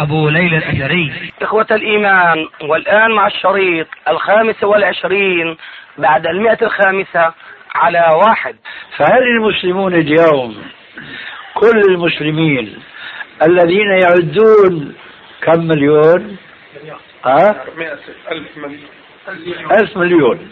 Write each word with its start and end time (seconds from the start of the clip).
أبو 0.00 0.28
ليلى 0.28 0.56
الأثري. 0.56 1.32
إخوة 1.42 1.66
الإيمان 1.70 2.48
والآن 2.62 3.10
مع 3.10 3.26
الشريط 3.26 3.86
الخامس 4.08 4.64
والعشرين 4.64 5.56
بعد 5.98 6.26
المئة 6.26 6.58
الخامسة 6.62 7.32
على 7.74 8.20
واحد. 8.26 8.56
فهل 8.96 9.22
المسلمون 9.22 9.94
اليوم 9.94 10.56
كل 11.54 11.80
المسلمين 11.88 12.78
الذين 13.42 13.90
يعدون 14.02 14.94
كم 15.42 15.66
مليون؟ 15.66 16.36
ها؟ 17.24 17.64
ألف 18.32 18.56
مليون. 18.56 18.88
ألف 19.80 19.96
مليون 19.96 20.50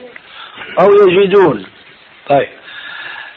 أو 0.80 0.86
يزيدون. 1.08 1.66
طيب. 2.28 2.48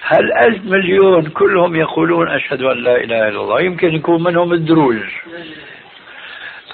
هل 0.02 0.34
ألف 0.34 0.64
مليون 0.64 1.30
كلهم 1.30 1.76
يقولون 1.76 2.30
أشهد 2.30 2.62
أن 2.62 2.78
لا 2.84 2.96
إله 2.96 3.28
إلا 3.28 3.42
الله؟ 3.42 3.62
يمكن 3.62 3.96
يكون 3.96 4.24
منهم 4.24 4.54
الدروج. 4.54 5.04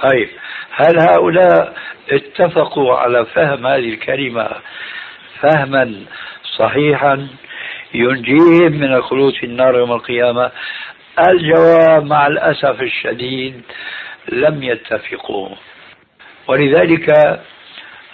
طيب 0.03 0.29
هل 0.71 0.99
هؤلاء 0.99 1.73
اتفقوا 2.11 2.95
على 2.95 3.25
فهم 3.25 3.67
هذه 3.67 3.93
الكلمة 3.93 4.49
فهما 5.39 5.95
صحيحا 6.57 7.27
ينجيهم 7.93 8.71
من 8.71 8.93
الخلود 8.93 9.33
في 9.33 9.45
النار 9.45 9.75
يوم 9.75 9.91
القيامة؟ 9.91 10.51
الجواب 11.29 12.05
مع 12.05 12.27
الأسف 12.27 12.81
الشديد 12.81 13.61
لم 14.31 14.63
يتفقوا. 14.63 15.49
ولذلك 16.47 17.39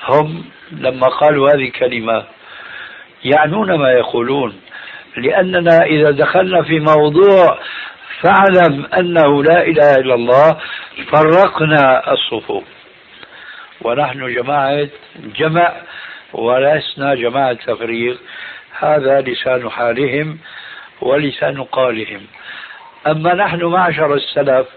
هم 0.03 0.45
لما 0.71 1.08
قالوا 1.08 1.49
هذه 1.49 1.67
الكلمة 1.67 2.23
يعنون 3.23 3.80
ما 3.80 3.92
يقولون 3.92 4.61
لأننا 5.17 5.83
إذا 5.83 6.11
دخلنا 6.11 6.61
في 6.61 6.80
موضوع 6.80 7.59
فاعلم 8.22 8.86
أنه 8.86 9.44
لا 9.44 9.64
إله 9.64 9.95
إلا 9.95 10.14
الله 10.14 10.58
فرقنا 11.12 12.12
الصفوف. 12.14 12.64
ونحن 13.81 14.34
جماعة 14.34 14.88
جمع 15.16 15.73
ولسنا 16.34 17.16
جماعة 17.16 17.53
تفريق. 17.53 18.20
هذا 18.80 19.22
لسان 19.22 19.70
حالهم 19.70 20.38
ولسان 21.02 21.64
قالهم. 21.64 22.22
أما 23.08 23.34
نحن 23.34 23.64
معشر 23.64 24.14
السلف 24.14 24.67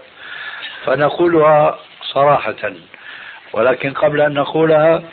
فنقولها 0.85 1.79
صراحة. 2.01 2.73
ولكن 3.53 3.93
قبل 3.93 4.21
أن 4.21 4.33
نقولها 4.33 5.03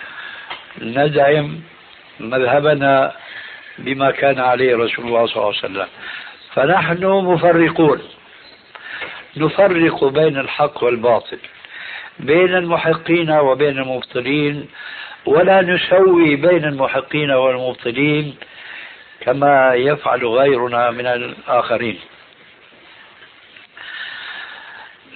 ندعم 0.78 1.60
مذهبنا 2.20 3.12
بما 3.78 4.10
كان 4.10 4.40
عليه 4.40 4.76
رسول 4.76 5.06
الله 5.06 5.26
صلى 5.26 5.36
الله 5.36 5.46
عليه 5.46 5.58
وسلم. 5.58 5.86
فنحن 6.54 7.04
مفرقون. 7.04 8.00
نفرق 9.36 10.04
بين 10.04 10.38
الحق 10.38 10.84
والباطل 10.84 11.38
بين 12.18 12.54
المحقين 12.54 13.30
وبين 13.30 13.78
المبطلين 13.78 14.68
ولا 15.26 15.62
نسوي 15.62 16.36
بين 16.36 16.64
المحقين 16.64 17.30
والمبطلين 17.30 18.36
كما 19.20 19.74
يفعل 19.74 20.26
غيرنا 20.26 20.90
من 20.90 21.06
الآخرين. 21.06 22.00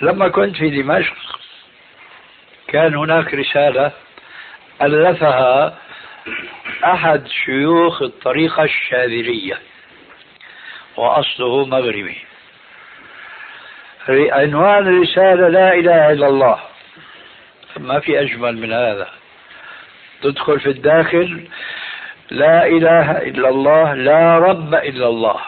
لما 0.03 0.28
كنت 0.28 0.56
في 0.56 0.83
دمشق 0.83 1.15
كان 2.69 2.94
هناك 2.94 3.34
رسالة 3.34 3.93
ألفها 4.83 5.78
أحد 6.84 7.27
شيوخ 7.28 8.03
الطريقة 8.03 8.62
الشاذلية 8.65 9.59
وأصله 10.97 11.67
مغربي. 11.67 12.17
عنوان 14.09 14.88
الرسالة 14.88 15.48
لا 15.48 15.75
إله 15.75 16.12
إلا 16.12 16.28
الله. 16.28 16.59
ما 17.76 18.00
في 18.00 18.20
أجمل 18.20 18.56
من 18.56 18.72
هذا. 18.72 19.09
تدخل 20.22 20.60
في 20.60 20.70
الداخل. 20.70 21.48
لا 22.31 22.66
إله 22.66 23.10
إلا 23.10 23.48
الله 23.48 23.94
لا 23.94 24.38
رب 24.38 24.75
إلا 24.75 25.09
الله. 25.09 25.41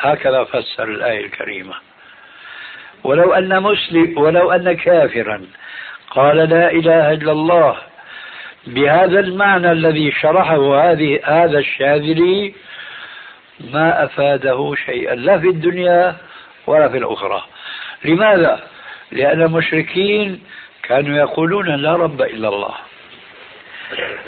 هكذا 0.00 0.44
فسر 0.44 0.84
الآية 0.84 1.24
الكريمة. 1.24 1.74
ولو 3.04 3.32
أن 3.32 3.62
مسلم 3.62 4.18
ولو 4.18 4.52
أن 4.52 4.72
كافرا 4.72 5.46
قال 6.10 6.36
لا 6.36 6.70
إله 6.70 7.12
إلا 7.12 7.32
الله 7.32 7.76
بهذا 8.66 9.20
المعنى 9.20 9.72
الذي 9.72 10.12
شرحه 10.12 10.90
هذه 10.90 11.20
هذا 11.24 11.58
الشاذلي 11.58 12.54
ما 13.60 14.04
أفاده 14.04 14.74
شيئا. 14.86 15.14
لا 15.14 15.38
في 15.38 15.48
الدنيا 15.48 16.16
ولا 16.66 16.88
في 16.88 16.98
الأخرى. 16.98 17.44
لماذا؟ 18.04 18.62
لأن 19.12 19.42
المشركين 19.42 20.40
كانوا 20.82 21.18
يقولون 21.18 21.68
لا 21.68 21.96
رب 21.96 22.22
إلا 22.22 22.48
الله. 22.48 22.74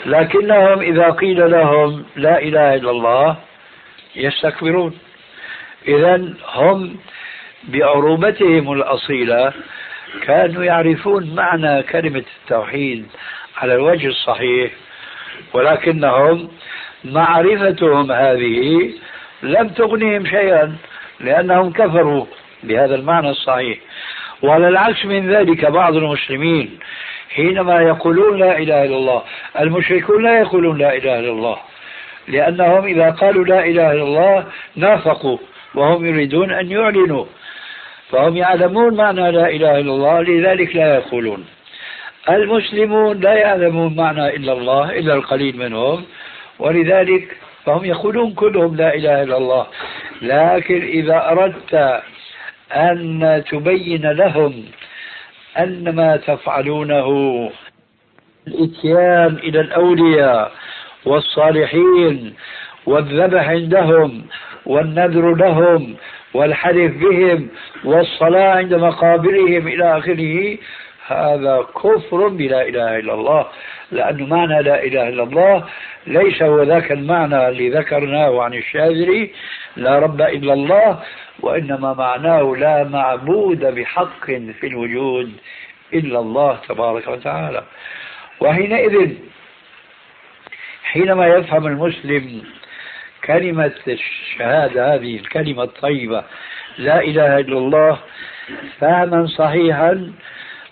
لكنهم 0.05 0.79
إذا 0.79 1.09
قيل 1.09 1.51
لهم 1.51 2.05
لا 2.15 2.41
إله 2.41 2.75
إلا 2.75 2.91
الله 2.91 3.35
يستكبرون. 4.15 4.99
إذا 5.87 6.33
هم 6.53 6.97
بعروبتهم 7.63 8.73
الأصيلة 8.73 9.53
كانوا 10.21 10.63
يعرفون 10.63 11.35
معنى 11.35 11.83
كلمة 11.83 12.23
التوحيد 12.43 13.07
على 13.57 13.75
الوجه 13.75 14.07
الصحيح 14.07 14.71
ولكنهم 15.53 16.51
معرفتهم 17.03 18.11
هذه 18.11 18.91
لم 19.43 19.69
تغنيهم 19.69 20.25
شيئا. 20.25 20.77
لأنهم 21.19 21.71
كفروا 21.71 22.25
بهذا 22.63 22.95
المعنى 22.95 23.29
الصحيح. 23.29 23.77
وعلى 24.41 24.67
العكس 24.67 25.05
من 25.05 25.29
ذلك 25.29 25.65
بعض 25.65 25.95
المسلمين 25.95 26.79
حينما 27.29 27.81
يقولون 27.81 28.39
لا 28.39 28.57
إله 28.57 28.85
إلا 28.85 28.95
الله 28.95 29.23
المشركون 29.59 30.23
لا 30.23 30.39
يقولون 30.39 30.77
لا 30.77 30.97
إله 30.97 31.19
إلا 31.19 31.31
الله 31.31 31.57
لأنهم 32.27 32.85
إذا 32.85 33.09
قالوا 33.09 33.45
لا 33.45 33.59
إله 33.65 33.91
إلا 33.91 34.03
الله 34.03 34.45
نافقوا 34.75 35.37
وهم 35.75 36.05
يريدون 36.05 36.51
أن 36.51 36.71
يعلنوا 36.71 37.25
فهم 38.09 38.37
يعلمون 38.37 38.95
معنى 38.95 39.31
لا 39.31 39.49
إله 39.49 39.79
إلا 39.79 39.91
الله 39.91 40.21
لذلك 40.21 40.75
لا 40.75 40.95
يقولون. 40.95 41.45
المسلمون 42.29 43.19
لا 43.19 43.33
يعلمون 43.33 43.95
معنى 43.95 44.35
إلا 44.35 44.53
الله 44.53 44.99
إلا 44.99 45.13
القليل 45.13 45.57
منهم 45.57 46.05
ولذلك 46.59 47.37
فهم 47.67 47.85
يقولون 47.85 48.33
كلهم 48.33 48.75
لا 48.75 48.95
إله 48.95 49.23
إلا 49.23 49.37
الله. 49.37 49.67
لكن 50.21 50.81
إذا 50.81 51.29
أردت 51.31 52.01
أن 52.71 53.43
تبين 53.51 54.11
لهم 54.11 54.63
أن 55.59 55.95
ما 55.95 56.17
تفعلونه 56.17 57.07
الإتيان 58.47 59.35
إلى 59.43 59.59
الأولياء 59.59 60.51
والصالحين 61.05 62.33
والذبح 62.85 63.49
عندهم 63.49 64.25
والنذر 64.65 65.35
لهم 65.35 65.95
والحلف 66.33 66.91
بهم 66.97 67.49
والصلاة 67.83 68.55
عند 68.55 68.73
مقابرهم 68.73 69.67
إلى 69.67 69.97
آخره 69.97 70.57
هذا 71.07 71.65
كفر 71.83 72.27
بلا 72.27 72.67
إله 72.67 72.99
إلا 72.99 73.13
الله. 73.13 73.47
لأن 73.91 74.29
معنى 74.29 74.61
لا 74.61 74.83
إله 74.83 75.09
إلا 75.09 75.23
الله 75.23 75.63
ليس 76.07 76.41
هو 76.43 76.63
ذاك 76.63 76.91
المعنى 76.91 77.47
اللي 77.47 77.69
ذكرناه 77.69 78.43
عن 78.43 78.53
الشاذلي 78.53 79.31
لا 79.75 79.99
رب 79.99 80.21
إلا 80.21 80.53
الله 80.53 80.99
وإنما 81.39 81.93
معناه 81.93 82.55
لا 82.57 82.83
معبود 82.83 83.59
بحق 83.59 84.25
في 84.25 84.67
الوجود 84.67 85.31
إلا 85.93 86.19
الله 86.19 86.59
تبارك 86.67 87.07
وتعالى. 87.07 87.63
وحينئذ 88.39 89.13
حينما 90.83 91.27
يفهم 91.27 91.67
المسلم 91.67 92.43
كلمة 93.25 93.71
الشهادة 93.87 94.93
هذه 94.95 95.15
الكلمة 95.15 95.63
الطيبة 95.63 96.23
لا 96.77 96.99
إله 97.01 97.39
إلا 97.39 97.57
الله 97.57 97.99
فهما 98.79 99.27
صحيحا 99.27 100.11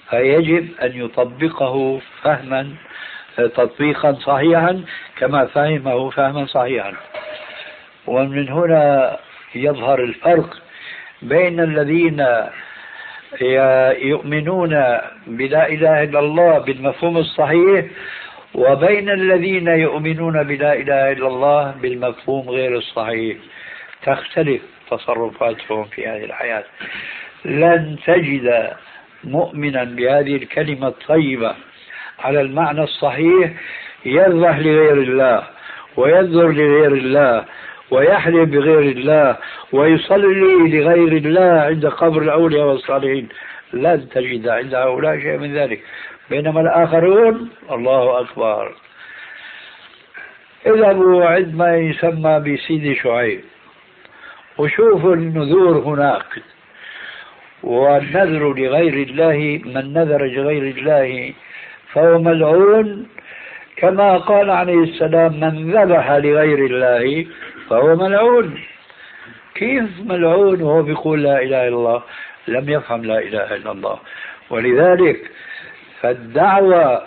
فيجب 0.09 0.67
أن 0.83 0.91
يطبقه 1.05 1.99
فهما 2.23 2.75
تطبيقا 3.37 4.13
صحيحا 4.13 4.81
كما 5.17 5.45
فهمه 5.45 6.09
فهما 6.09 6.45
صحيحا. 6.45 6.93
ومن 8.07 8.49
هنا 8.49 9.17
يظهر 9.55 10.03
الفرق 10.03 10.61
بين 11.21 11.59
الذين 11.59 12.25
يؤمنون 14.01 14.99
بلا 15.27 15.67
إله 15.67 16.03
إلا 16.03 16.19
الله 16.19 16.57
بالمفهوم 16.57 17.17
الصحيح 17.17 17.85
وبين 18.53 19.09
الذين 19.09 19.67
يؤمنون 19.67 20.43
بلا 20.43 20.73
إله 20.73 21.11
إلا 21.11 21.27
الله 21.27 21.71
بالمفهوم 21.81 22.49
غير 22.49 22.77
الصحيح. 22.77 23.37
تختلف 24.03 24.61
تصرفاتهم 24.91 25.83
في 25.83 26.07
هذه 26.07 26.23
الحياة. 26.23 26.63
لن 27.45 27.97
تجد 28.05 28.73
مؤمنا 29.23 29.83
بهذه 29.83 30.35
الكلمة 30.35 30.87
الطيبة. 30.87 31.55
على 32.19 32.41
المعنى 32.41 32.83
الصحيح 32.83 33.51
يذبح 34.05 34.57
لغير 34.57 34.93
الله 34.93 35.43
وينذر 35.97 36.47
لغير 36.51 36.93
الله 36.93 37.45
ويحلف 37.91 38.49
بغير 38.49 38.79
الله 38.79 39.37
ويصلي 39.71 40.79
لغير 40.79 41.13
الله 41.17 41.61
عند 41.61 41.85
قبر 41.85 42.21
الأولياء 42.21 42.67
والصالحين. 42.67 43.27
لن 43.73 44.09
تجد 44.09 44.47
عند 44.47 44.75
هؤلاء 44.75 45.19
شيء 45.19 45.37
من 45.37 45.53
ذلك. 45.57 45.81
بينما 46.29 46.61
الآخرون 46.61 47.49
الله 47.71 48.19
أكبر. 48.19 48.75
اذهبوا 50.65 51.25
عند 51.25 51.55
ما 51.55 51.77
يسمى 51.77 52.39
بسيدي 52.39 52.95
شعيب. 52.95 53.41
وشوفوا 54.57 55.15
النذور 55.15 55.77
هناك. 55.77 56.25
والنذر 57.63 58.53
لغير 58.53 58.93
الله 58.93 59.61
من 59.65 59.93
نذر 59.93 60.25
لغير 60.25 60.63
الله 60.63 61.33
فهو 61.95 62.19
ملعون 62.19 63.07
كما 63.77 64.17
قال 64.17 64.49
عليه 64.49 64.83
السلام 64.83 65.39
من 65.39 65.71
ذبح 65.71 66.11
لغير 66.11 66.65
الله 66.65 67.27
فهو 67.69 67.95
ملعون. 67.95 68.59
كيف 69.55 69.83
ملعون 69.99 70.61
وهو 70.61 70.81
بيقول 70.81 71.23
لا 71.23 71.41
إله 71.41 71.67
إلا 71.67 71.75
الله؟ 71.75 72.03
لم 72.47 72.69
يفهم 72.69 73.05
لا 73.05 73.19
إله 73.19 73.55
إلا 73.55 73.71
الله. 73.71 73.99
ولذلك 74.49 75.31
فالدعوة 76.01 77.01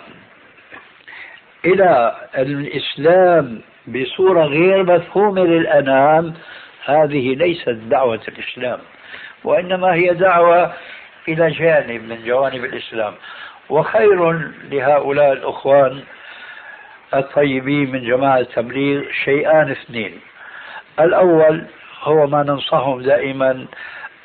إلى 1.65 2.15
الإسلام 2.37 3.61
بصورة 3.87 4.43
غير 4.43 4.83
مفهومة 4.83 5.43
للأنام 5.43 6.33
هذه 6.85 7.35
ليست 7.35 7.69
دعوة 7.69 8.21
الإسلام 8.27 8.79
وإنما 9.43 9.93
هي 9.93 10.13
دعوة 10.13 10.73
إلى 11.27 11.51
جانب 11.51 12.09
من 12.09 12.25
جوانب 12.25 12.65
الإسلام. 12.65 13.13
وخير 13.69 14.49
لهؤلاء 14.71 15.33
الأخوان 15.33 15.99
الطيبين 17.13 17.91
من 17.91 18.03
جماعة 18.03 18.39
التبليغ 18.39 19.03
شيئان 19.25 19.71
اثنين. 19.71 20.19
الأول 20.99 21.63
هو 22.03 22.27
ما 22.27 22.43
ننصحهم 22.43 23.01
دائما 23.01 23.65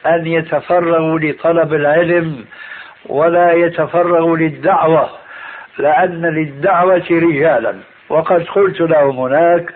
أن 0.06 0.26
يتفرغوا 0.26 1.19
لطلب 1.19 1.75
العلم 1.75 2.44
ولا 3.06 3.52
يتفرغوا 3.52 4.37
للدعوة 4.37 5.08
لأن 5.79 6.23
للدعوة 6.23 7.06
رجالا. 7.11 7.75
وقد 8.08 8.43
قلت 8.44 8.81
لهم 8.81 9.19
هناك 9.19 9.75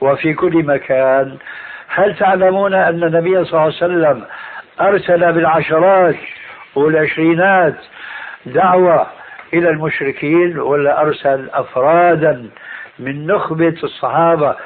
وفي 0.00 0.34
كل 0.34 0.66
مكان 0.66 1.36
هل 1.88 2.16
تعلمون 2.16 2.74
أن 2.74 3.04
النبي 3.04 3.44
صلى 3.44 3.50
الله 3.50 3.60
عليه 3.60 3.76
وسلم 3.76 4.24
أرسل 4.80 5.32
بالعشرات 5.32 6.16
والعشرينات 6.74 7.74
دعوة 8.46 9.06
إلى 9.54 9.70
المشركين 9.70 10.58
ولا 10.58 11.00
أرسل 11.00 11.50
أفرادا 11.50 12.46
من 12.98 13.26
نخبة 13.26 13.74
الصحابة 13.84 14.56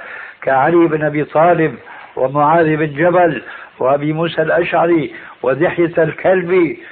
كعلي 0.42 0.76
بن 0.76 1.04
أبي 1.04 1.24
طالب 1.24 1.74
ومعاذ 2.16 2.76
بن 2.76 2.86
جبل 2.86 3.42
وأبي 3.78 4.12
موسى 4.12 4.42
الأشعري 4.42 5.14
ودحية 5.42 5.92
الكلبي. 5.98 6.82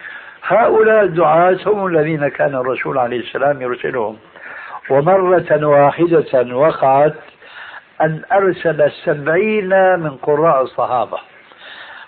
هؤلاء 0.46 1.02
الدعاة 1.04 1.58
هم 1.66 1.86
الذين 1.86 2.28
كان 2.28 2.54
الرسول 2.54 2.98
عليه 2.98 3.20
السلام 3.20 3.62
يرسلهم. 3.62 4.16
ومرة 4.90 5.66
واحدة 5.66 6.56
وقعت 6.56 7.14
أن 8.00 8.22
أرسل 8.32 8.90
سبعين 9.04 9.98
من 9.98 10.10
قراء 10.10 10.62
الصحابة. 10.62 11.18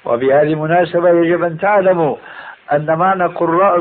وبهذه 0.04 0.52
المناسبة 0.52 1.10
يجب 1.10 1.42
أن 1.42 1.58
تعلموا 1.58 2.16
أن 2.72 2.98
معنى 2.98 3.24
قراء 3.24 3.76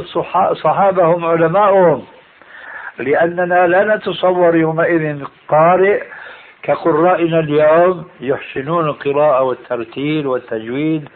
الصحابة 0.52 1.06
هم 1.06 1.26
علماؤهم. 1.26 2.06
لأننا 3.00 3.68
لا 3.68 3.96
نتصور 3.96 4.56
يومئذ 4.56 5.24
قارئ 5.48 6.04
كقرائنا 6.64 7.40
اليوم 7.40 8.10
يحسنون 8.20 8.86
القراءة 8.86 9.42
والترتيل 9.42 10.28
والتجويد 10.28 11.10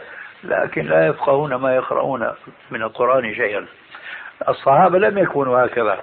لكن 0.43 0.85
لا 0.85 1.07
يفقهون 1.07 1.55
ما 1.55 1.75
يقرؤون 1.75 2.31
من 2.71 2.81
القرآن 2.83 3.33
شيئا. 3.33 3.65
الصحابة 4.49 4.99
لم 4.99 5.17
يكونوا 5.17 5.65
هكذا. 5.65 5.99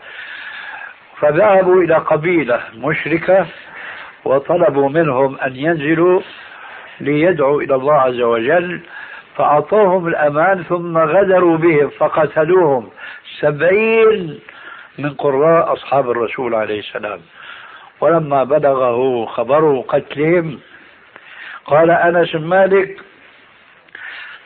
فذهبوا 1.21 1.83
إلى 1.83 1.95
قبيلة 1.95 2.61
مشركة 2.75 3.47
وطلبوا 4.25 4.89
منهم 4.89 5.39
أن 5.39 5.57
ينزلوا 5.57 6.21
ليدعوا 7.01 7.63
إلى 7.63 7.75
الله 7.75 7.95
عز 7.95 8.21
وجل. 8.21 8.81
فأعطوهم 9.37 10.09
الأمان 10.09 10.63
ثم 10.63 10.99
غدروا 10.99 11.57
بهم 11.57 11.89
فقتلوهم. 11.89 12.91
سبعين 13.41 14.41
من 14.99 15.15
قراء 15.15 15.73
أصحاب 15.73 16.11
الرسول 16.11 16.55
عليه 16.55 16.79
السلام. 16.79 17.21
ولما 18.01 18.45
بلغه 18.45 19.27
خبر 19.27 19.85
قتلهم 19.89 20.59
قال 21.65 21.91
أنس 21.91 22.35
مالك 22.35 23.01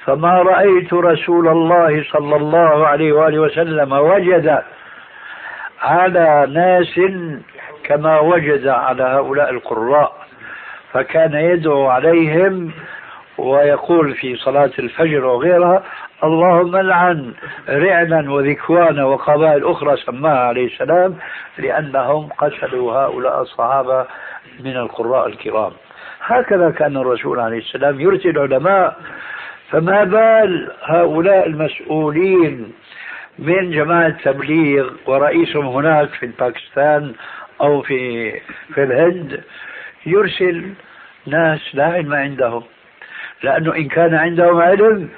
فما 0.04 0.42
رأيت 0.42 0.94
رسول 0.94 1.48
الله 1.48 2.04
صلى 2.12 2.36
الله 2.36 2.86
عليه 2.86 3.12
وآله 3.12 3.38
وسلم 3.38 3.92
وجد 3.92 4.62
على 5.82 6.46
ناس 6.50 7.00
كما 7.84 8.20
وجد 8.20 8.66
على 8.66 9.02
هؤلاء 9.02 9.50
القراء. 9.50 10.26
فكان 10.92 11.34
يدعو 11.34 11.86
عليهم 11.86 12.72
ويقول 13.40 14.14
في 14.14 14.36
صلاة 14.36 14.70
الفجر 14.78 15.24
وغيرها 15.24 15.82
اللهم 16.24 16.76
لعن 16.76 17.32
رعلا 17.68 18.32
وذكوانا 18.32 19.04
وقبائل 19.04 19.64
أخرى 19.64 19.96
سماها 19.96 20.38
عليه 20.38 20.66
السلام 20.66 21.16
لأنهم 21.58 22.28
قتلوا 22.38 22.92
هؤلاء 22.92 23.42
الصحابة 23.42 24.06
من 24.60 24.76
القراء 24.76 25.26
الكرام. 25.26 25.72
هكذا 26.22 26.70
كان 26.70 26.96
الرسول 26.96 27.40
عليه 27.40 27.58
السلام 27.58 28.00
يرسل 28.00 28.38
علماء 28.38 28.96
فما 29.70 30.04
بال 30.04 30.72
هؤلاء 30.84 31.46
المسؤولين 31.46 32.72
من 33.38 33.70
جماعة 33.70 34.06
التبليغ 34.06 34.90
ورئيسهم 35.06 35.66
هناك 35.66 36.08
في 36.08 36.26
باكستان 36.26 37.12
أو 37.60 37.82
في 37.82 38.30
في 38.74 38.82
الهند 38.82 39.40
يرسل 40.06 40.72
ناس 41.26 41.60
لا 41.74 41.84
علم 41.84 42.14
عندهم. 42.14 42.62
لأنه 43.42 43.74
إن 43.76 43.88
كان 43.88 44.14
عندهم 44.14 44.60
علم 44.60 45.08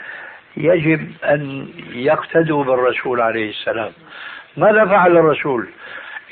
يجب 0.57 1.11
أن 1.25 1.69
يقتدوا 1.93 2.64
بالرسول 2.64 3.21
عليه 3.21 3.50
السلام. 3.50 3.93
ماذا 4.57 4.85
فعل 4.85 5.17
الرسول؟ 5.17 5.69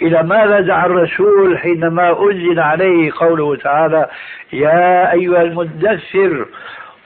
إلى 0.03 0.23
ماذا 0.23 0.61
دعا 0.61 0.87
الرسول 0.87 1.59
حينما 1.59 2.23
أنزل 2.23 2.61
عليه 2.61 3.13
قوله 3.17 3.57
تعالى 3.57 4.09
يا 4.53 5.13
أيها 5.13 5.43
المدثر 5.43 6.47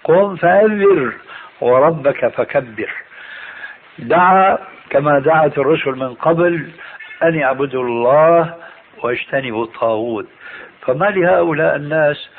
قم 0.05 0.37
فأنذر 0.37 1.13
وربك 1.61 2.29
فكبر. 2.29 2.91
دعا 3.99 4.59
كما 4.91 5.19
دعت 5.19 5.59
الرسل 5.59 5.91
من 5.91 6.15
قبل 6.15 6.69
أن 7.23 7.35
يعبدوا 7.35 7.83
الله 7.85 8.55
واجتنبوا 9.03 9.65
الطاغوت. 9.65 10.29
فما 10.83 11.07
لهؤلاء 11.07 11.77
الناس؟ 11.77 12.31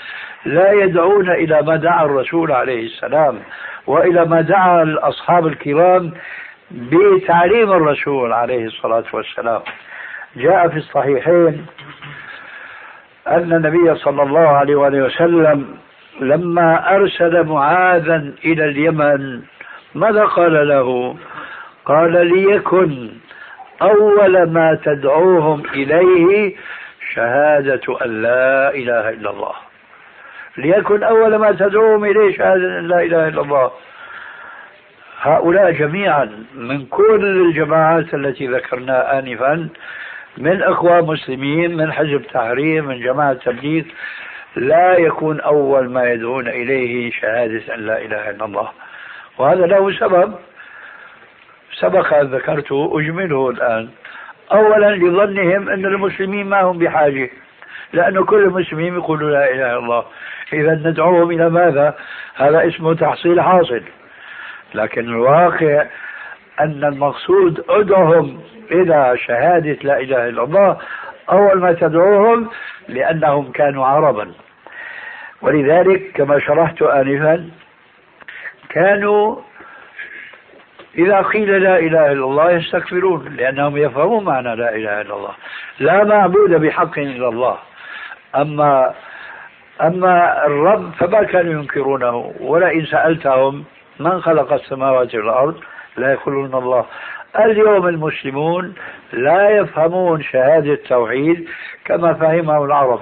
لا 0.45 0.71
يدعون 0.71 1.29
إلى 1.29 1.61
ما 1.61 1.75
دعا 1.75 2.05
الرسول 2.05 2.51
عليه 2.51 2.85
السلام 2.85 3.39
وإلى 3.87 4.25
ما 4.25 4.41
دعا 4.41 4.83
الأصحاب 4.83 5.47
الكرام 5.47 6.11
بتعليم 6.71 7.71
الرسول 7.71 8.33
عليه 8.33 8.65
الصلاة 8.65 9.03
والسلام. 9.13 9.61
جاء 10.35 10.67
في 10.67 10.77
الصحيحين 10.77 11.65
أن 13.27 13.53
النبي 13.53 13.95
صلى 13.95 14.23
الله 14.23 14.47
عليه 14.47 14.75
وآله 14.75 15.03
وسلم 15.03 15.77
لما 16.19 16.95
أرسل 16.95 17.43
معاذا 17.43 18.33
إلى 18.45 18.65
اليمن 18.65 19.41
ماذا 19.95 20.25
قال 20.25 20.67
له؟ 20.67 21.15
قال 21.85 22.27
ليكن 22.27 23.09
أول 23.81 24.49
ما 24.49 24.79
تدعوهم 24.83 25.63
إليه 25.73 26.55
شهادة 27.13 28.05
أن 28.05 28.21
لا 28.21 28.69
إله 28.69 29.09
إلا 29.09 29.29
الله. 29.29 29.64
ليكن 30.57 31.03
أول 31.03 31.35
ما 31.35 31.51
تدعوهم 31.51 32.05
إليه 32.05 32.37
شهادة 32.37 32.79
أن 32.79 32.87
لا 32.87 33.01
إله 33.01 33.27
إلا 33.27 33.41
الله. 33.41 33.71
هؤلاء 35.21 35.71
جميعا 35.71 36.45
من 36.55 36.85
كل 36.85 37.25
الجماعات 37.25 38.13
التي 38.13 38.47
ذكرناها 38.47 39.19
آنفا 39.19 39.69
من 40.37 40.63
أخوان 40.63 41.03
مسلمين 41.03 41.77
من 41.77 41.91
حزب 41.93 42.21
تحرير 42.33 42.81
من 42.81 42.99
جماعة 42.99 43.33
تبليغ 43.33 43.83
لا 44.55 44.97
يكون 44.97 45.39
أول 45.39 45.89
ما 45.89 46.11
يدعون 46.11 46.47
إليه 46.47 47.11
شهادة 47.11 47.75
أن 47.75 47.79
لا 47.79 48.01
إله 48.01 48.29
إلا 48.29 48.45
الله. 48.45 48.71
وهذا 49.37 49.65
له 49.65 49.91
سبب. 49.91 50.35
سبق 51.79 52.13
أن 52.13 52.27
ذكرته 52.27 52.99
أجمله 52.99 53.49
الآن. 53.49 53.89
أولا 54.51 54.95
لظنهم 54.95 55.69
أن 55.69 55.85
المسلمين 55.85 56.49
ما 56.49 56.61
هم 56.61 56.77
بحاجة 56.77 57.29
لأن 57.93 58.23
كل 58.23 58.43
المسلمين 58.43 58.93
يقولوا 58.93 59.31
لا 59.31 59.51
إله 59.51 59.71
إلا 59.71 59.77
الله. 59.77 60.05
إذا 60.53 60.73
ندعوهم 60.73 61.31
إلى 61.31 61.49
ماذا؟ 61.49 61.95
هذا 62.35 62.67
اسمه 62.67 62.93
تحصيل 62.93 63.41
حاصل. 63.41 63.81
لكن 64.73 65.01
الواقع 65.01 65.85
أن 66.59 66.83
المقصود 66.83 67.65
ادعهم 67.69 68.41
إلى 68.71 69.17
شهادة 69.25 69.77
لا 69.81 69.99
إله 69.99 70.29
إلا 70.29 70.43
الله. 70.43 70.77
أول 71.31 71.59
ما 71.59 71.71
تدعوهم 71.73 72.49
لأنهم 72.87 73.51
كانوا 73.51 73.85
عربا. 73.85 74.31
ولذلك 75.41 76.11
كما 76.13 76.39
شرحت 76.39 76.81
آنفا 76.81 77.49
كانوا 78.69 79.41
إذا 80.97 81.21
قيل 81.21 81.63
لا 81.63 81.79
إله 81.79 82.11
إلا 82.11 82.25
الله 82.25 82.51
يستكبرون 82.51 83.35
لأنهم 83.35 83.77
يفهمون 83.77 84.23
معنى 84.23 84.55
لا 84.55 84.75
إله 84.75 85.01
إلا 85.01 85.15
الله. 85.15 85.33
لا 85.79 86.03
معبود 86.03 86.49
بحق 86.49 86.99
إلا 86.99 87.29
الله. 87.29 87.57
أما 88.35 88.93
أما 89.81 90.45
الرب 90.45 90.91
فما 90.91 91.23
كانوا 91.23 91.53
ينكرونه 91.53 92.33
ولئن 92.39 92.85
سألتهم 92.85 93.63
من 93.99 94.21
خلق 94.21 94.53
السماوات 94.53 95.15
والأرض 95.15 95.55
لا 95.97 96.11
يقولون 96.11 96.55
الله. 96.55 96.85
اليوم 97.39 97.87
المسلمون 97.87 98.73
لا 99.13 99.49
يفهمون 99.49 100.23
شهادة 100.23 100.73
التوحيد 100.73 101.47
كما 101.85 102.13
فهمه 102.13 102.65
العرب 102.65 103.01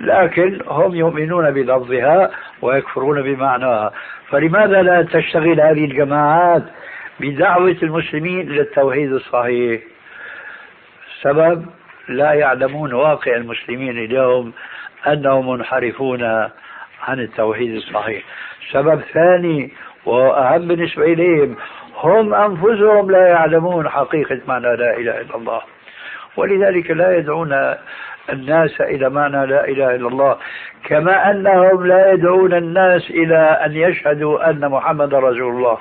لكن 0.00 0.58
هم 0.66 0.94
يؤمنون 0.94 1.50
بلفظها 1.50 2.30
ويكفرون 2.62 3.22
بمعناها. 3.22 3.92
فلماذا 4.28 4.82
لا 4.82 5.02
تشتغل 5.02 5.60
هذه 5.60 5.84
الجماعات 5.84 6.62
بدعوة 7.20 7.76
المسلمين 7.82 8.50
إلى 8.50 8.60
التوحيد 8.60 9.12
الصحيح؟ 9.12 9.80
سبب 11.22 11.66
لا 12.08 12.32
يعلمون 12.32 12.92
واقع 12.92 13.36
المسلمين 13.36 13.98
اليوم 13.98 14.52
أنهم 15.06 15.50
منحرفون 15.50 16.22
عن 17.02 17.20
التوحيد 17.20 17.74
الصحيح. 17.74 18.22
سبب 18.72 19.00
ثاني 19.00 19.72
وأهم 20.06 20.68
بالنسبة 20.68 21.04
إليهم 21.04 21.56
هم 21.96 22.34
أنفسهم 22.34 23.10
لا 23.10 23.28
يعلمون 23.28 23.88
حقيقة 23.88 24.40
معنى 24.48 24.76
لا 24.76 24.96
إله 24.96 25.20
إلا 25.20 25.36
الله. 25.36 25.60
ولذلك 26.36 26.90
لا 26.90 27.16
يدعون 27.16 27.74
الناس 28.32 28.80
إلى 28.80 29.10
معنى 29.10 29.46
لا 29.46 29.68
إله 29.68 29.94
إلا 29.94 30.08
الله. 30.08 30.36
كما 30.84 31.30
أنهم 31.30 31.86
لا 31.86 32.12
يدعون 32.12 32.54
الناس 32.54 33.10
إلى 33.10 33.38
أن 33.38 33.76
يشهدوا 33.76 34.50
أن 34.50 34.68
محمد 34.68 35.14
رسول 35.14 35.56
الله. 35.56 35.78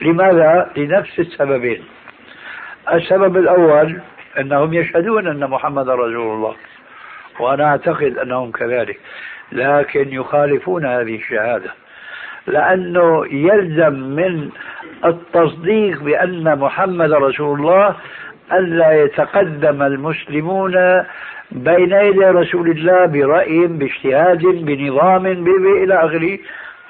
لماذا؟ 0.00 0.70
لنفس 0.76 1.18
السببين. 1.18 1.84
السبب 2.92 3.36
الأول 3.36 4.00
أنهم 4.40 4.74
يشهدون 4.74 5.26
أن 5.26 5.50
محمد 5.50 5.88
رسول 5.88 6.34
الله. 6.34 6.54
وأنا 7.42 7.64
أعتقد 7.64 8.18
أنهم 8.18 8.50
كذلك 8.50 9.00
لكن 9.52 10.08
يخالفون 10.12 10.86
هذه 10.86 11.16
الشهادة 11.16 11.70
لأنه 12.46 13.26
يلزم 13.26 13.92
من 13.92 14.50
التصديق 15.04 16.02
بأن 16.02 16.58
محمد 16.58 17.12
رسول 17.12 17.60
الله 17.60 17.96
ألا 18.52 19.04
يتقدم 19.04 19.82
المسلمون 19.82 21.02
بين 21.52 21.92
يدي 21.92 22.24
رسول 22.24 22.70
الله 22.70 23.06
برأي 23.06 23.66
باجتهاد 23.66 24.42
بنظام 24.42 25.26
إلى 25.82 25.94
آخره. 25.94 26.38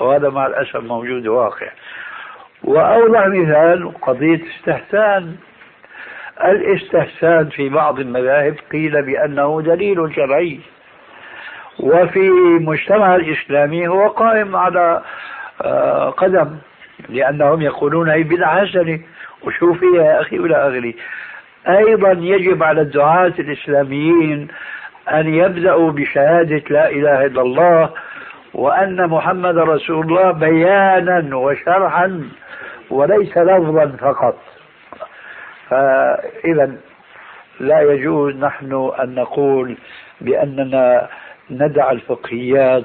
وهذا 0.00 0.30
مع 0.30 0.46
الأسف 0.46 0.76
موجود 0.76 1.26
واقع. 1.26 1.68
وأوضح 2.64 3.26
مثال 3.26 4.00
قضية 4.02 4.40
استحسان. 4.56 5.36
الاستحسان 6.44 7.48
في 7.48 7.68
بعض 7.68 8.00
المذاهب 8.00 8.54
قيل 8.72 9.02
بأنه 9.02 9.62
دليل 9.62 10.14
شرعي 10.14 10.60
وفي 11.80 12.28
المجتمع 12.28 13.14
الإسلامي 13.14 13.88
هو 13.88 14.08
قائم 14.08 14.56
على 14.56 15.02
آه، 15.62 16.10
قدم 16.10 16.56
لأنهم 17.08 17.62
يقولون 17.62 18.08
هي 18.08 18.22
بدعة 18.22 18.66
حسنة. 18.66 19.00
وشو 19.46 19.74
فيها 19.74 20.04
يا 20.04 20.20
أخي 20.20 20.38
ولا 20.38 20.66
أغلي 20.66 20.94
أيضا 21.68 22.12
يجب 22.12 22.62
على 22.62 22.80
الدعاة 22.80 23.32
الإسلاميين 23.38 24.48
أن 25.12 25.34
يبدأوا 25.34 25.90
بشهادة 25.90 26.62
لا 26.70 26.90
إله 26.90 27.26
إلا 27.26 27.42
الله 27.42 27.90
وأن 28.54 29.06
محمد 29.08 29.58
رسول 29.58 30.06
الله 30.06 30.30
بيانا 30.30 31.36
وشرحا 31.36 32.22
وليس 32.90 33.38
لفظا 33.38 33.96
فقط. 34.00 34.38
فإذا 35.72 36.72
لا 37.60 37.80
يجوز 37.80 38.36
نحن 38.36 38.92
أن 39.00 39.14
نقول 39.14 39.76
بأننا 40.20 41.08
ندع 41.50 41.90
الفقهيات 41.90 42.84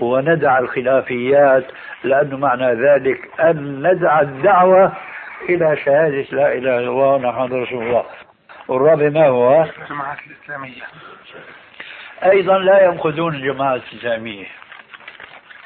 وندع 0.00 0.58
الخلافيات 0.58 1.64
لأنه 2.04 2.36
معنى 2.36 2.74
ذلك 2.74 3.40
أن 3.40 3.86
ندع 3.86 4.20
الدعوة 4.20 4.92
إلى 5.48 5.76
شهادة 5.76 6.26
لا 6.32 6.52
إله 6.52 6.78
إلا 6.78 6.78
الله 6.78 7.18
محمد 7.18 7.52
رسول 7.52 7.82
الله 7.82 8.04
والرابع 8.68 9.08
ما 9.08 9.26
هو؟ 9.28 9.62
الجماعات 9.62 10.18
الإسلامية 10.26 10.82
أيضا 12.24 12.58
لا 12.58 12.84
ينقذون 12.84 13.34
الجماعة 13.34 13.74
الإسلامية 13.74 14.46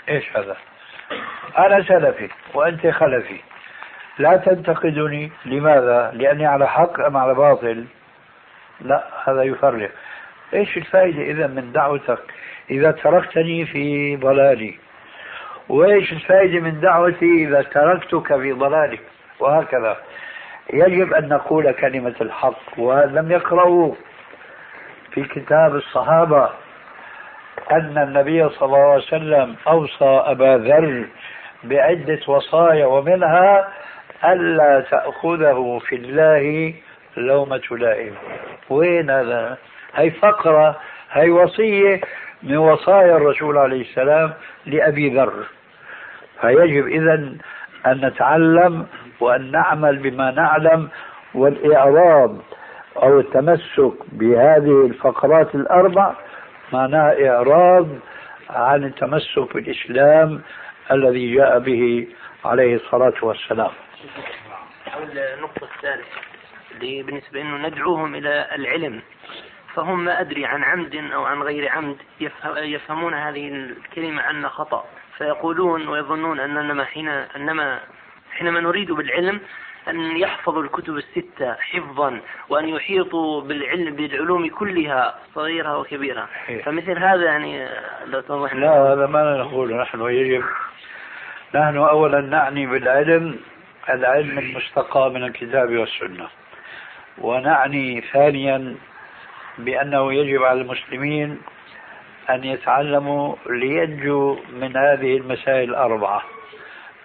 إيش 0.09 0.37
هذا؟ 0.37 0.57
أنا 1.59 1.83
سلفي 1.83 2.29
وأنت 2.55 2.87
خلفي 2.87 3.41
لا 4.19 4.37
تنتقدني. 4.37 5.33
لماذا؟ 5.45 6.11
لأني 6.15 6.47
على 6.47 6.69
حق 6.69 7.01
أم 7.01 7.17
على 7.17 7.35
باطل؟ 7.35 7.85
لا 8.81 9.05
هذا 9.25 9.43
يفرق. 9.43 9.91
إيش 10.55 10.77
الفائدة 10.77 11.23
إذا 11.23 11.47
من 11.47 11.73
دعوتك؟ 11.73 12.19
إذا 12.71 12.91
تركتني 12.91 13.67
في 13.67 14.17
ضلالي. 14.17 14.75
وإيش 15.69 16.13
الفائدة 16.13 16.61
من 16.61 16.81
دعوتي 16.81 17.45
إذا 17.45 17.63
تركتك 17.63 18.37
في 18.37 18.53
ضلالك 18.53 19.01
وهكذا. 19.41 19.97
يجب 20.73 21.13
أن 21.13 21.29
نقول 21.29 21.73
كلمة 21.73 22.15
الحق 22.21 22.79
ولم 22.79 23.33
يقرأوا 23.33 23.95
في 25.13 25.25
كتاب 25.25 25.77
الصحابة 25.77 26.51
أن 27.73 27.99
النبي 27.99 28.49
صلى 28.49 28.67
الله 28.67 28.79
عليه 28.79 29.03
وسلم 29.03 29.57
أوصى 29.69 30.23
أبا 30.25 30.59
ذر 30.59 31.07
بعدة 31.65 32.19
وصايا 32.27 32.87
ومنها 32.87 33.69
ألا 34.25 34.81
تأخذه 34.91 35.81
في 35.89 35.97
الله 35.97 36.75
لومة 37.17 37.63
لائم. 37.71 38.15
وين 38.71 39.11
هذا؟ 39.11 39.59
هي 39.95 40.11
فقرة 40.11 40.77
هي 41.11 41.31
وصية 41.31 42.01
من 42.43 42.57
وصايا 42.57 43.17
الرسول 43.17 43.59
عليه 43.59 43.81
السلام 43.81 44.33
لأبي 44.67 45.09
ذر. 45.09 45.33
فيجب 46.41 46.87
إذا 46.87 47.15
أن 47.87 48.07
نتعلم 48.07 48.87
وأن 49.21 49.51
نعمل 49.51 49.97
بما 49.99 50.31
نعلم 50.31 50.89
والإعراض 51.35 52.39
أو 52.97 53.21
التمسك 53.21 53.93
بهذه 54.13 54.87
الفقرات 54.87 55.55
الأربع 55.55 56.13
معناه 56.73 57.29
إعراض 57.29 57.87
عن 58.51 58.85
التمسك 58.85 59.55
بالإسلام 59.55 60.41
الذي 60.91 61.35
جاء 61.35 61.59
به 61.59 62.07
عليه 62.45 62.75
الصلاة 62.75 63.15
والسلام. 63.23 63.71
النقطة 65.35 65.69
الثالثة 65.77 66.21
اللي 66.71 67.03
بالنسبة 67.03 67.41
أنه 67.41 67.69
ندعوهم 67.69 68.15
إلى 68.15 68.49
العلم. 68.55 69.03
فهم 69.75 70.05
ما 70.05 70.21
أدري 70.21 70.47
عن 70.47 70.65
عمد 70.65 70.95
أو 71.15 71.25
عن 71.25 71.43
غير 71.43 71.69
عمد 71.69 71.97
يفهمون 72.57 73.15
هذه 73.15 73.49
الكلمة 73.49 74.31
أن 74.31 74.49
خطأ. 74.49 74.85
فيقولون 75.19 75.89
ويظنون 75.89 76.41
أننا 76.41 76.85
حين 76.85 77.09
أنما 77.09 77.81
حينما 78.33 78.61
نريد 78.61 78.93
بالعلم 78.93 79.41
أن 79.89 80.17
يحفظوا 80.17 80.63
الكتب 80.63 80.97
الستة 80.97 81.55
حفظا 81.55 82.21
وأن 82.49 82.69
يحيطوا 82.69 83.41
بالعلم 83.41 83.97
بالعلوم 83.97 84.49
كلها 84.49 85.19
صغيرها 85.35 85.77
وكبيرها. 85.77 86.29
فمثل 86.65 86.99
هذا 86.99 87.25
يعني 87.25 87.69
لو 88.07 88.21
توضح 88.21 88.55
لا 88.55 88.93
هذا 88.93 89.07
ما 89.07 89.37
نقول 89.37 89.77
نحن 89.77 90.01
يجب 90.01 90.45
نحن 91.55 91.77
أولا 91.77 92.21
نعني 92.21 92.67
بالعلم 92.67 93.39
العلم 93.91 94.39
المستقى 94.39 95.11
من 95.11 95.25
الكتاب 95.25 95.77
والسنة. 95.77 96.29
ونعني 97.19 98.01
ثانيا 98.01 98.77
بأنه 99.59 100.13
يجب 100.13 100.43
على 100.43 100.61
المسلمين 100.61 101.39
أن 102.31 102.45
يتعلموا 102.45 103.37
لينجوا 103.47 104.37
من 104.53 104.77
هذه 104.77 105.17
المسائل 105.17 105.71
الأربعة. 105.71 106.23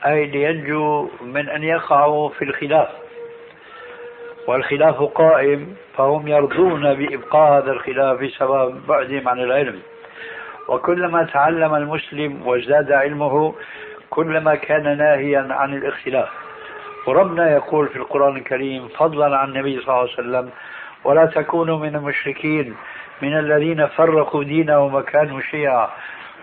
أي 0.06 0.26
لينجوا 0.26 1.08
من 1.22 1.50
أن 1.50 1.64
يقعوا 1.64 2.30
في 2.30 2.42
الخلاف. 2.46 2.90
والخلاف 4.48 5.02
قائم 5.02 5.76
فهم 5.98 6.28
يرضون 6.28 6.94
بإبقاء 6.94 7.64
هذا 7.64 7.72
الخلاف 7.72 8.20
بسبب 8.20 8.88
بعدهم 8.88 9.28
عن 9.28 9.40
العلم. 9.40 9.80
وكلما 10.68 11.24
تعلم 11.24 11.76
المسلم 11.76 12.48
وازداد 12.48 12.92
علمه 12.92 13.56
كلما 14.10 14.56
كان 14.56 14.98
ناهيا 14.98 15.48
عن 15.52 15.74
الاختلاف. 15.74 16.47
وربنا 17.08 17.52
يقول 17.52 17.88
في 17.88 17.96
القرآن 17.96 18.38
الكريم 18.38 18.88
فضلا 18.88 19.38
عن 19.38 19.50
النبي 19.50 19.80
صلى 19.80 19.90
الله 19.90 20.00
عليه 20.00 20.14
وسلم 20.14 20.50
ولا 21.04 21.26
تكونوا 21.26 21.80
من 21.80 21.96
المشركين 21.96 22.76
من 23.22 23.40
الذين 23.40 23.88
فرقوا 23.88 24.44
دينهم 24.44 24.96
وكانوا 24.96 25.42
شيعا. 25.42 25.90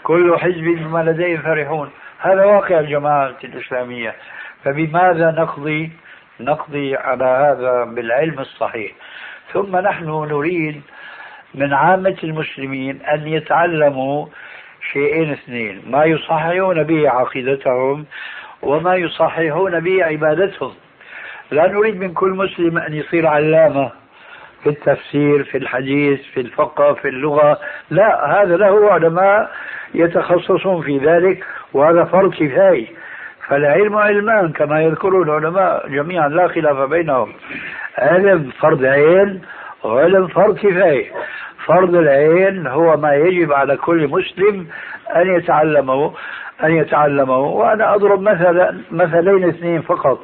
كل 0.02 0.38
حزب 0.38 0.64
بما 0.64 1.02
لديهم 1.02 1.42
فرحون. 1.42 1.90
هذا 2.18 2.44
واقع 2.44 2.80
الجماعة 2.80 3.35
الإسلامية. 3.44 4.14
فبماذا 4.64 5.30
نقضي؟ 5.30 5.92
نقضي 6.40 6.97
على 6.97 7.25
هذا 7.25 7.85
بالعلم 7.85 8.38
الصحيح. 8.38 8.92
ثم 9.52 9.76
نحن 9.76 10.09
نريد 10.09 10.83
من 11.54 11.73
عامة 11.75 12.16
المسلمين 12.25 13.02
أن 13.02 13.28
يتعلموا 13.28 14.26
شيئين 14.92 15.33
اثنين. 15.33 15.83
ما 15.87 16.04
يصححون 16.04 16.83
به 16.83 17.11
عقيدتهم 17.11 18.06
وما 18.64 18.94
يصححون 18.94 19.80
به 19.80 20.04
عبادتهم. 20.04 20.73
لا 21.50 21.66
نريد 21.66 22.00
من 22.00 22.12
كل 22.12 22.30
مسلم 22.30 22.78
أن 22.78 22.94
يصير 22.94 23.26
علامة 23.26 23.90
في 24.62 24.71
التفسير 24.71 25.44
في 25.44 25.59
الحديث 25.59 26.21
في 26.23 26.40
الفقه 26.40 26.92
في 26.94 27.09
اللغة. 27.09 27.59
لا 27.90 28.42
هذا 28.42 28.56
له 28.56 28.92
علماء 28.92 29.50
يتخصصون 29.94 30.83
في 30.83 30.99
ذلك 30.99 31.44
وهذا 31.73 32.04
فرض 32.04 32.35
كفاية. 32.35 32.87
فالعلم 33.49 33.97
علمان 33.97 34.52
كما 34.52 34.83
يذكر 34.83 35.23
العلماء 35.23 35.88
جميعا 35.88 36.28
لا 36.28 36.49
خلاف 36.49 36.90
بينهم. 36.90 37.33
علم 37.99 38.50
فرض 38.61 38.85
عين 38.85 39.40
وعلم 39.85 40.26
فرض 40.26 40.59
كفاية. 40.59 41.11
فرض 41.66 41.94
العين 41.94 42.66
هو 42.66 42.97
ما 42.97 43.14
يجب 43.14 43.52
على 43.52 43.76
كل 43.76 44.09
مسلم 44.09 44.66
أن 45.16 45.37
يتعلمه. 45.37 46.14
أن 46.62 46.76
يتعلمه. 46.76 47.38
وأنا 47.38 47.94
أضرب 47.94 48.20
مثلا 48.20 48.80
مثلين 48.90 49.49
اثنين 49.49 49.82
فقط. 49.82 50.20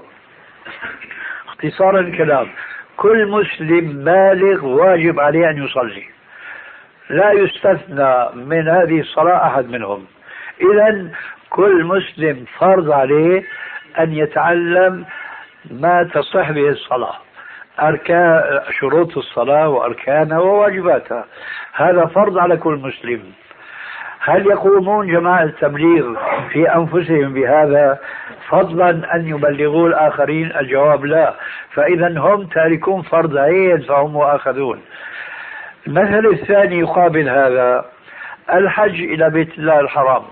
اختصارا 1.48 2.00
الكلام. 2.00 2.48
كل 2.96 3.26
مسلم 3.26 4.04
بالغ 4.04 4.66
واجب 4.66 5.20
عليه 5.20 5.50
أن 5.50 5.64
يصلي. 5.64 6.04
لا 7.10 7.32
يستثنى 7.32 8.28
من 8.34 8.68
هذه 8.68 9.00
الصلاة 9.00 9.46
أحد 9.46 9.68
منهم. 9.70 10.06
إذا 10.60 11.10
كل 11.50 11.84
مسلم 11.84 12.44
فرض 12.58 12.90
عليه 12.90 13.44
أن 13.98 14.12
يتعلم 14.12 15.04
ما 15.70 16.04
تصح 16.14 16.50
به 16.50 16.68
الصلاة. 16.68 17.14
أركان 17.82 18.60
شروط 18.70 19.16
الصلاة 19.16 19.68
وأركانها 19.68 20.38
وواجباتها. 20.38 21.24
هذا 21.72 22.06
فرض 22.06 22.38
على 22.38 22.56
كل 22.56 22.74
مسلم. 22.74 23.22
هل 24.22 24.46
يقومون 24.46 25.06
جماعة 25.06 25.42
التبليغ 25.42 26.14
في 26.52 26.74
أنفسهم 26.74 27.34
بهذا 27.34 27.98
فضلا 28.48 29.14
أن 29.14 29.26
يبلغوا 29.26 29.88
الآخرين؟ 29.88 30.52
الجواب 30.56 31.04
لا. 31.04 31.34
فإذا 31.72 32.18
هم 32.18 32.46
تاركون 32.46 33.02
فرض 33.02 33.36
عين 33.36 33.78
فهم 33.78 34.12
مؤاخذون. 34.12 34.80
المثل 35.86 36.26
الثاني 36.26 36.78
يقابل 36.78 37.28
هذا. 37.28 37.84
الحج 38.54 39.00
إلى 39.00 39.30
بيت 39.30 39.58
الله 39.58 39.80
الحرام. 39.80 40.22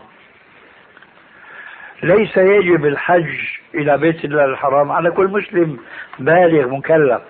ليس 2.03 2.37
يجب 2.37 2.87
الحج 2.87 3.35
إلى 3.75 3.99
بيت 3.99 4.25
الله 4.25 4.45
الحرام. 4.45 4.93
على 4.93 5.11
كل 5.11 5.27
مسلم 5.29 5.79
بالغ 6.19 6.69
مكلف. 6.69 7.21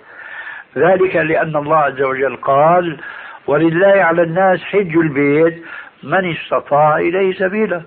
ذلك 0.76 1.16
لأن 1.16 1.56
الله 1.56 1.76
عز 1.76 2.02
وجل 2.02 2.36
قال 2.36 2.98
ولله 3.46 4.02
على 4.02 4.22
الناس 4.22 4.64
حج 4.64 4.96
البيت 4.96 5.64
من 6.02 6.32
استطاع 6.32 6.96
إليه 6.96 7.34
سبيلا. 7.34 7.82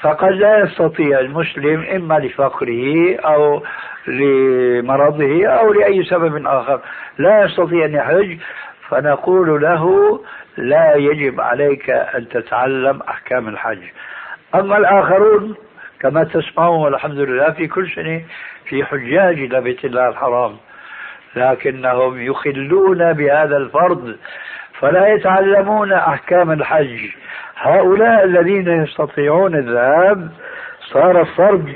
فقد 0.00 0.32
لا 0.32 0.58
يستطيع 0.58 1.20
المسلم 1.20 1.84
إما 1.96 2.14
لفقره 2.18 3.16
أو 3.16 3.62
لمرضه 4.06 5.46
أو 5.46 5.72
لأي 5.72 6.04
سبب 6.04 6.46
آخر. 6.46 6.80
لا 7.18 7.44
يستطيع 7.44 7.84
أن 7.84 7.94
يحج 7.94 8.38
فنقول 8.88 9.62
له 9.62 10.20
لا 10.56 10.94
يجب 10.94 11.40
عليك 11.40 11.90
أن 11.90 12.28
تتعلم 12.28 13.00
أحكام 13.08 13.48
الحج. 13.48 13.82
أما 14.54 14.76
الآخرون 14.76 15.54
كما 16.00 16.24
تسمعون 16.24 16.80
والحمد 16.80 17.18
لله 17.18 17.50
في 17.50 17.66
كل 17.66 17.90
سنة 17.90 18.22
في 18.64 18.84
حجاج 18.84 19.38
إلى 19.38 19.60
بيت 19.60 19.84
الله 19.84 20.08
الحرام 20.08 20.56
لكنهم 21.36 22.22
يخلون 22.22 23.12
بهذا 23.12 23.56
الفرض 23.56 24.16
فلا 24.80 25.08
يتعلمون 25.08 25.92
أحكام 25.92 26.50
الحج. 26.50 26.98
هؤلاء 27.56 28.24
الذين 28.24 28.82
يستطيعون 28.82 29.54
الذهاب 29.54 30.28
صار 30.92 31.20
الفرض 31.20 31.72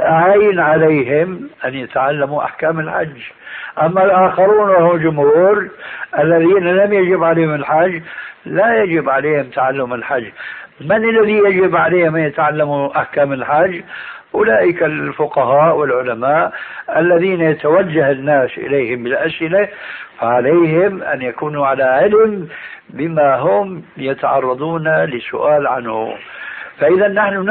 عين 0.00 0.60
عليهم 0.60 1.48
أن 1.64 1.74
يتعلموا 1.74 2.44
أحكام 2.44 2.80
الحج. 2.80 3.20
أما 3.82 4.04
الآخرون 4.04 4.70
وهو 4.70 4.96
جمهور 4.96 5.68
الذين 6.18 6.64
لم 6.64 6.92
يجب 6.92 7.24
عليهم 7.24 7.54
الحج 7.54 8.02
لا 8.44 8.82
يجب 8.82 9.08
عليهم 9.08 9.44
تعلم 9.44 9.94
الحج. 9.94 10.24
من 10.80 10.96
الذي 10.96 11.38
يجب 11.38 11.76
عليهم 11.76 12.16
أن 12.16 12.22
يتعلموا 12.22 12.98
أحكام 12.98 13.32
الحج؟ 13.32 13.82
أولئك 14.34 14.82
الفقهاء 14.82 15.76
والعلماء 15.76 16.52
الذين 16.96 17.40
يتوجه 17.40 18.10
الناس 18.10 18.58
إليهم 18.58 19.02
بالأسئلة 19.02 19.68
فعليهم 20.18 21.02
أن 21.02 21.22
يكونوا 21.22 21.66
على 21.66 21.82
علم 21.82 22.48
بما 22.90 23.36
هم 23.36 23.82
يتعرضون 23.96 25.04
لسؤال 25.04 25.66
عنه. 25.66 26.14
فإذا 26.78 27.08
نحن 27.08 27.42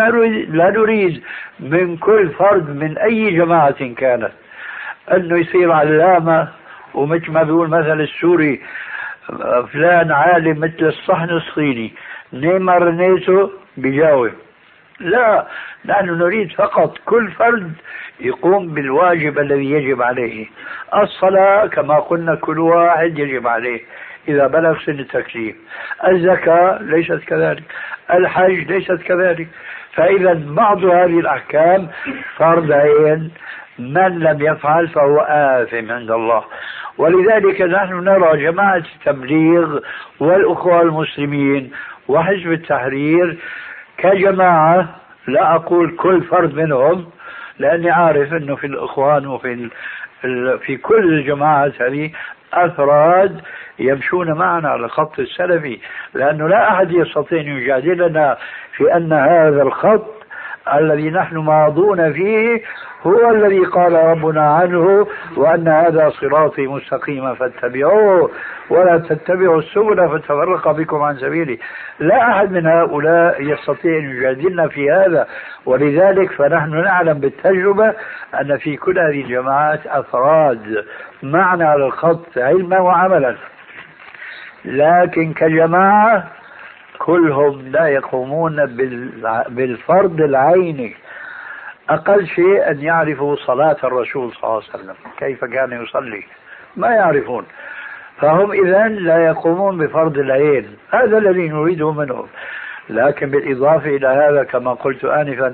لا 0.56 0.70
نريد 0.70 1.24
من 1.60 1.98
كل 1.98 2.30
فرد 2.30 2.70
من 2.70 2.98
أي 2.98 3.32
جماعة 3.32 3.94
كانت 3.98 4.32
أنه 5.14 5.38
يصير 5.38 5.72
علامة 5.72 6.48
ومثل 6.94 7.32
ما 7.32 7.44
بيقول 7.44 7.70
مثل 7.70 8.02
السوري 8.02 8.62
فلان 9.74 10.12
عالم 10.12 10.60
مثل 10.60 10.86
الصحن 10.86 11.30
الصيني 11.30 11.94
نيما 12.34 12.78
رنيته 12.78 13.50
بجاوب. 13.78 14.32
لا 15.02 15.48
نحن 15.86 16.06
نريد 16.06 16.52
فقط 16.52 16.98
كل 17.06 17.32
فرد 17.32 17.74
يقوم 18.20 18.68
بالواجب 18.68 19.40
الذي 19.40 19.72
يجب 19.72 20.02
عليه. 20.02 20.48
الصلاة 20.96 21.68
كما 21.68 22.00
قلنا 22.00 22.36
كل 22.36 22.60
واحد 22.60 23.20
يجب 23.20 23.48
عليه. 23.48 23.82
إذا 24.28 24.48
بلغ 24.48 24.80
سن 24.80 25.00
التكليف 25.00 25.56
الزكاة 26.08 26.82
ليست 26.82 27.24
كذلك. 27.28 27.64
الحج 28.14 28.72
ليست 28.72 29.02
كذلك. 29.02 29.48
فإذا 29.94 30.34
بعض 30.46 30.86
هذه 30.86 31.20
الأحكام 31.20 31.88
فرض 32.36 32.72
عين 32.72 33.32
من 33.80 34.20
لم 34.20 34.42
يفعل 34.42 34.88
فهو 34.88 35.20
آثم 35.20 35.92
عند 35.92 36.12
الله. 36.12 36.44
ولذلك 36.98 37.62
نحن 37.62 37.94
نرى 38.04 38.44
جماعة 38.44 38.84
التبليغ 38.96 39.80
والأخوة 40.20 40.82
المسلمين 40.82 41.72
وحزب 42.08 42.52
التحرير 42.52 43.38
كجماعة 44.02 44.88
لا 45.28 45.56
أقول 45.56 45.96
كل 45.96 46.24
فرد 46.24 46.54
منهم 46.54 47.06
لأني 47.60 47.92
عارف 47.92 48.34
أنه 48.34 48.56
في 48.56 48.68
الإخوان 48.68 49.26
وفي 49.28 49.70
في 50.66 50.78
كل 50.78 51.14
الجماعات 51.14 51.82
هذه 51.82 52.12
أفراد 52.54 53.42
يمشون 53.80 54.32
معنا 54.34 54.70
على 54.70 54.86
الخط 54.86 55.20
السلفي 55.20 55.80
لأنه 56.14 56.48
لا 56.48 56.70
أحد 56.72 56.92
يستطيع 56.92 57.42
أن 57.42 57.48
يجادلنا 57.48 58.38
في 58.78 58.96
أن 58.96 59.14
هذا 59.14 59.62
الخط 59.62 60.21
الذي 60.80 61.10
نحن 61.10 61.38
ماضون 61.38 62.14
فيه 62.14 62.62
هو 63.04 63.30
الذي 63.30 63.60
قال 63.60 63.94
ربنا 63.94 64.56
عنه 64.56 65.08
وأن 65.38 65.68
هذا 65.68 66.10
صراطي 66.10 66.68
مستقيما 66.68 67.34
فاتبعوه 67.34 68.32
ولا 68.70 68.98
تتبعوا 68.98 69.60
السبل 69.60 70.10
فتفرق 70.10 70.72
بكم 70.72 71.02
عن 71.02 71.18
سبيله 71.18 71.58
لا 72.00 72.32
أحد 72.32 72.52
من 72.52 72.68
هؤلاء 72.68 73.42
يستطيع 73.42 73.98
أن 73.98 74.10
يجادلنا 74.10 74.68
في 74.68 74.92
هذا 74.92 75.28
ولذلك 75.66 76.32
فنحن 76.32 76.84
نعلم 76.84 77.20
بالتجربة 77.20 77.94
أن 78.42 78.58
في 78.58 78.78
كل 78.78 79.00
هذه 79.00 79.22
الجماعات 79.22 79.88
أفراد 79.88 80.86
معنا 81.24 81.66
على 81.70 81.86
الخط 81.86 82.38
علما 82.38 82.80
وعملا. 82.80 83.36
لكن 84.66 85.34
كجماعة 85.34 86.28
كلهم 87.06 87.68
لا 87.68 87.88
يقومون 87.88 88.66
بالفرض 89.50 90.22
العيني 90.22 90.96
أقل 91.90 92.28
شيء 92.28 92.72
أن 92.72 92.82
يعرفوا 92.82 93.36
صلاة 93.36 93.78
الرسول 93.84 94.32
صلى 94.32 94.44
الله 94.44 94.62
عليه 94.74 94.84
وسلم. 94.84 94.96
كيف 95.18 95.46
كان 95.46 95.84
يصلي؟ 95.84 96.24
ما 96.78 96.88
يعرفون. 96.88 97.46
فهم 98.18 98.52
إذا 98.52 98.88
لا 98.88 99.26
يقومون 99.26 99.78
بفرض 99.78 100.18
العين. 100.18 100.68
هذا 100.92 101.18
الذي 101.18 101.50
نريده 101.50 101.92
منهم 101.92 102.28
لكن 102.90 103.30
بالإضافة 103.30 103.90
إلى 103.90 104.08
هذا 104.08 104.44
كما 104.44 104.74
قلت 104.74 105.06
آنفا 105.06 105.54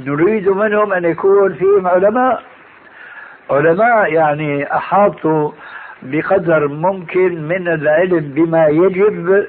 نريد 0.00 0.48
منهم 0.48 0.92
أن 0.92 1.04
يكون 1.04 1.54
فيهم 1.54 1.86
علماء. 1.86 2.42
علماء 3.50 4.12
يعني 4.12 4.76
أحاطوا 4.76 5.52
بقدر 6.02 6.68
ممكن 6.68 7.48
من 7.48 7.68
العلم 7.68 8.20
بما 8.20 8.66
يجب 8.66 9.46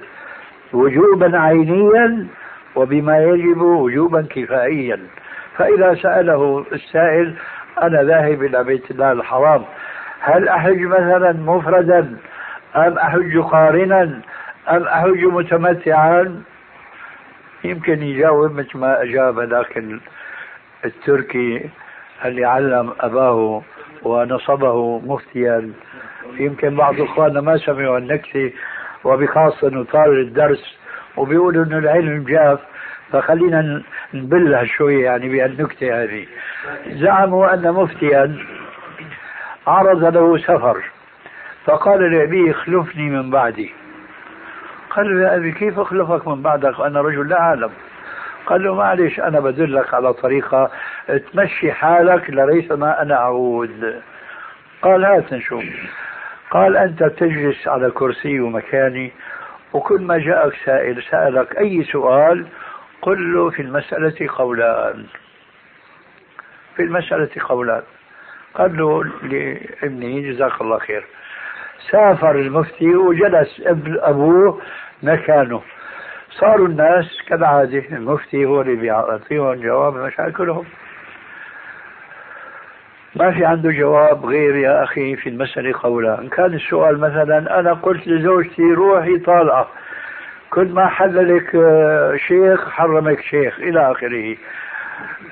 وجوبا 0.74 1.40
عينيا 1.40 2.28
وبما 2.76 3.20
يجب 3.24 3.62
وجوبا 3.62 4.28
كفائيا. 4.30 5.00
فإذا 5.58 5.96
سأله 5.96 6.66
السائل 6.72 7.36
أنا 7.82 8.04
ذاهب 8.04 8.44
إلى 8.44 8.64
بيت 8.64 8.92
الله 8.92 9.12
الحرام 9.12 9.64
هل 10.20 10.48
أحج 10.50 10.82
مثلا 10.82 11.32
مفردا؟ 11.34 12.18
أم 12.76 12.98
أحج 12.98 13.38
قارنا؟ 13.38 14.22
أم 14.70 14.84
أحج 14.84 15.26
متمتعا؟ 15.26 16.44
يمكن 17.64 18.04
يجاوب 18.04 18.52
مثل 18.52 18.78
ما 18.78 19.02
أجاب 19.04 19.40
ذاك 19.40 19.84
التركي 20.86 21.70
اللي 22.26 22.46
علم 22.46 22.94
أباه 23.00 23.62
ونصبه 24.04 25.00
مفتيا. 25.00 25.72
يمكن 26.40 26.76
بعض 26.76 27.02
إخواننا 27.02 27.42
ما 27.42 27.58
سمعوا 27.58 27.98
النكتة 27.98 28.52
وبخاصة 29.08 29.68
أنه 29.68 29.84
طال 29.84 30.20
الدرس 30.20 30.78
وبيقولوا 31.18 31.66
أنه 31.66 31.78
العلم 31.78 32.24
جاف 32.24 32.60
فخلينا 33.12 33.84
نبلها 34.14 34.66
شوية 34.66 35.06
يعني 35.06 35.30
بهالنكتة 35.30 36.04
هذه. 36.04 36.26
زعموا 36.88 37.54
أن 37.54 37.72
مفتيا 37.72 38.38
عرض 39.68 40.04
له 40.04 40.38
سفر 40.38 40.84
فقال 41.66 42.12
لأبيه 42.12 42.52
اخلفني 42.52 43.10
من 43.10 43.30
بعدي. 43.30 43.74
قال 44.90 45.16
له 45.16 45.28
يا 45.28 45.36
أبي 45.36 45.52
كيف 45.52 45.80
أخلفك 45.80 46.28
من 46.28 46.42
بعدك؟ 46.42 46.80
وأنا 46.80 47.02
رجل 47.02 47.30
لا 47.30 47.40
أعلم. 47.40 47.72
قال 48.46 48.64
له 48.64 48.76
معلش 48.76 49.20
أنا 49.20 49.40
بدلك 49.40 49.94
على 49.94 50.14
طريقة 50.14 50.72
تمشي 51.34 51.72
حالك 51.72 52.30
لريث 52.30 52.72
ما 52.72 53.02
أنا 53.02 53.16
أعود. 53.16 54.02
قال 54.82 55.06
هات 55.06 55.34
نشوف 55.34 55.64
قال 56.52 56.78
أنت 56.78 57.04
تجلس 57.04 57.68
على 57.68 57.92
كرسي 57.92 58.40
ومكاني 58.40 59.12
وكل 59.74 60.02
ما 60.02 60.18
جاءك 60.18 60.54
سائل 60.66 61.04
سألك 61.04 61.58
أي 61.58 61.84
سؤال 61.84 62.48
قل 63.02 63.34
له 63.34 63.50
في 63.50 63.62
المسألة 63.62 64.28
قولان. 64.30 65.06
في 66.76 66.84
المسألة 66.84 67.30
قولان. 67.42 67.84
قال 68.54 68.78
له 68.78 69.04
لابنه 69.04 70.32
جزاك 70.32 70.62
الله 70.62 70.80
خير. 70.80 71.06
سافر 71.92 72.36
المفتي 72.36 72.96
وجلس 72.96 73.62
ابن 73.66 73.98
أبوه 74.02 74.62
مكانه. 75.04 75.62
صاروا 76.30 76.68
الناس 76.68 77.22
كالعادة 77.28 77.84
المفتي 77.92 78.46
هو 78.46 78.62
اللي 78.62 78.76
بيعطيهم 78.76 79.54
جواب 79.54 79.94
مشاكلهم 79.96 80.66
ما 83.16 83.32
في 83.32 83.46
عنده 83.46 83.72
جواب 83.72 84.26
غير 84.26 84.56
يا 84.56 84.84
أخي 84.84 85.16
في 85.16 85.30
المسألة 85.30 85.74
قولان 85.80 86.30
كان 86.30 86.54
السؤال 86.54 87.00
مثلا 87.00 87.60
أنا 87.60 87.74
قلت 87.74 88.08
لزوجتي 88.08 88.62
روحي 88.74 89.18
طالعة. 89.18 89.68
كل 90.50 90.68
ما 90.68 90.88
حللك 90.88 91.56
آه، 91.56 92.16
شيخ 92.16 92.70
حرمك 92.70 93.22
شيخ 93.22 93.60
إلى 93.60 93.92
آخره. 93.92 94.36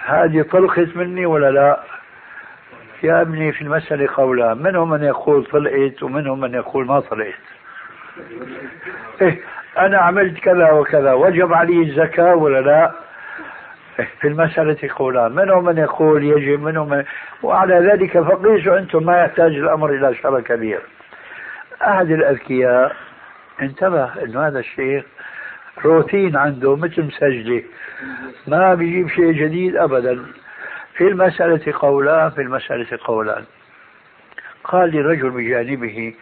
هذه 0.05 0.41
طلقت 0.41 0.95
مني 0.95 1.25
ولا 1.25 1.51
لا؟ 1.51 1.79
يا 3.03 3.21
ابني 3.21 3.51
في 3.51 3.61
المسألة 3.61 4.07
قولان 4.13 4.57
منهم 4.57 4.89
من 4.89 5.03
يقول 5.03 5.45
طلقت 5.45 6.03
ومنهم 6.03 6.39
من 6.39 6.53
يقول 6.53 6.85
ما 6.85 6.99
طلقت. 6.99 7.33
إيه 9.21 9.39
أنا 9.77 9.97
عملت 9.97 10.39
كذا 10.39 10.71
وكذا. 10.71 11.13
وجب 11.13 11.53
علي 11.53 11.81
الزكاة 11.81 12.35
ولا 12.35 12.61
لا؟ 12.61 12.91
في 13.95 14.27
المسألة 14.27 14.89
قولان 14.95 15.31
منهم 15.31 15.65
من 15.65 15.77
يقول 15.77 16.23
يجب 16.23 16.61
منهم 16.61 16.89
من؟ 16.89 17.03
وعلى 17.43 17.75
ذلك 17.79 18.19
فقيسوا 18.19 18.77
أنتم 18.77 19.03
ما 19.05 19.17
يحتاج 19.17 19.51
الأمر 19.51 19.89
إلى 19.89 20.15
شر 20.15 20.41
كبير. 20.41 20.81
أحد 21.81 22.11
الأذكياء 22.11 22.95
انتبه 23.61 24.23
أنه 24.23 24.47
هذا 24.47 24.59
الشيخ 24.59 25.05
روتين 25.85 26.35
عنده 26.35 26.75
مثل 26.75 27.03
مسجلة 27.03 27.63
ما 28.47 28.75
بيجيب 28.75 29.09
شيء 29.09 29.31
جديد 29.31 29.75
أبدا. 29.75 30.25
في 30.93 31.07
المسألة 31.07 31.73
قولان 31.79 32.29
في 32.29 32.41
المسألة 32.41 32.99
قولان. 33.03 33.43
قال 34.63 34.91
لي 34.91 35.01
رجل 35.01 35.29
بجانبه 35.29 36.13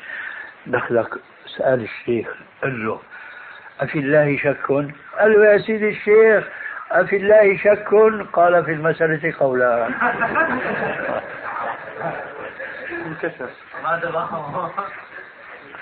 دخلك 0.67 1.09
سأل 1.57 1.81
الشيخ 1.81 2.27
قال 2.63 2.86
له 2.86 2.99
أفي 3.79 3.99
الله 3.99 4.38
شك؟ 4.38 4.71
قال 5.19 5.31
له 5.33 5.45
يا 5.45 5.57
سيدي 5.57 5.89
الشيخ 5.89 6.49
أفي 6.93 7.15
الله 7.15 7.58
شك؟ 7.58 7.88
قال 8.34 8.65
في 8.65 8.71
المسألة 8.71 9.34
قولان 9.39 9.93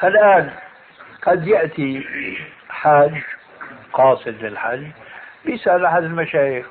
الآن 0.03 0.51
قد 1.21 1.47
يأتي 1.47 2.07
حاج 2.69 3.11
قاصد 3.93 4.43
للحج 4.43 4.87
يسأل 5.45 5.85
أحد 5.85 6.03
المشايخ 6.03 6.65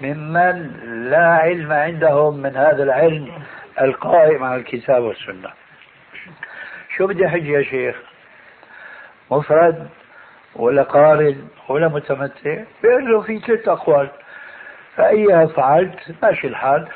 ممن 0.00 0.70
لا 1.10 1.26
علم 1.26 1.72
عندهم 1.72 2.36
من 2.36 2.56
هذا 2.56 2.82
العلم 2.82 3.42
القائم 3.80 4.44
على 4.44 4.60
الكتاب 4.60 5.02
والسنة. 5.02 5.50
شو 6.96 7.06
بدي 7.06 7.28
حج 7.28 7.46
يا 7.46 7.62
شيخ؟ 7.62 7.96
مفرد 9.30 9.88
ولا 10.56 10.82
قارن 10.82 11.48
ولا 11.68 11.88
متمتع 11.88 12.62
بيقول 12.82 13.12
له 13.12 13.20
في 13.20 13.38
ثلاث 13.38 13.68
أقوال. 13.68 14.08
فأيها 14.96 15.46
فعلت؟ 15.46 16.14
ماشي 16.22 16.46
الحال. 16.46 16.88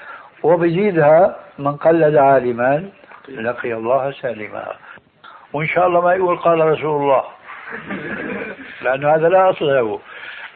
وبزيدها 0.43 1.37
من 1.59 1.77
قلد 1.77 2.17
عالما 2.17 2.89
لقي 3.29 3.73
الله 3.75 4.11
سالما. 4.11 4.73
وإن 5.53 5.67
شاء 5.67 5.87
الله 5.87 6.01
ما 6.01 6.15
يقول 6.15 6.37
قال 6.39 6.61
رسول 6.61 7.03
الله. 7.03 7.25
لأنه 8.83 9.15
هذا 9.15 9.29
لا 9.29 9.51
أصل 9.51 9.65
له. 9.65 10.01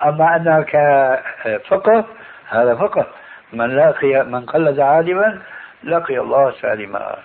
أما 0.04 0.36
أنها 0.36 0.60
كفقه 0.60 2.04
هذا 2.48 2.74
فقه. 2.74 3.06
من 3.52 3.76
لقي 3.76 4.24
من 4.24 4.46
قلد 4.46 4.80
عالما 4.80 5.38
لقي 5.84 6.18
الله 6.18 6.50
سالما. 6.60 7.16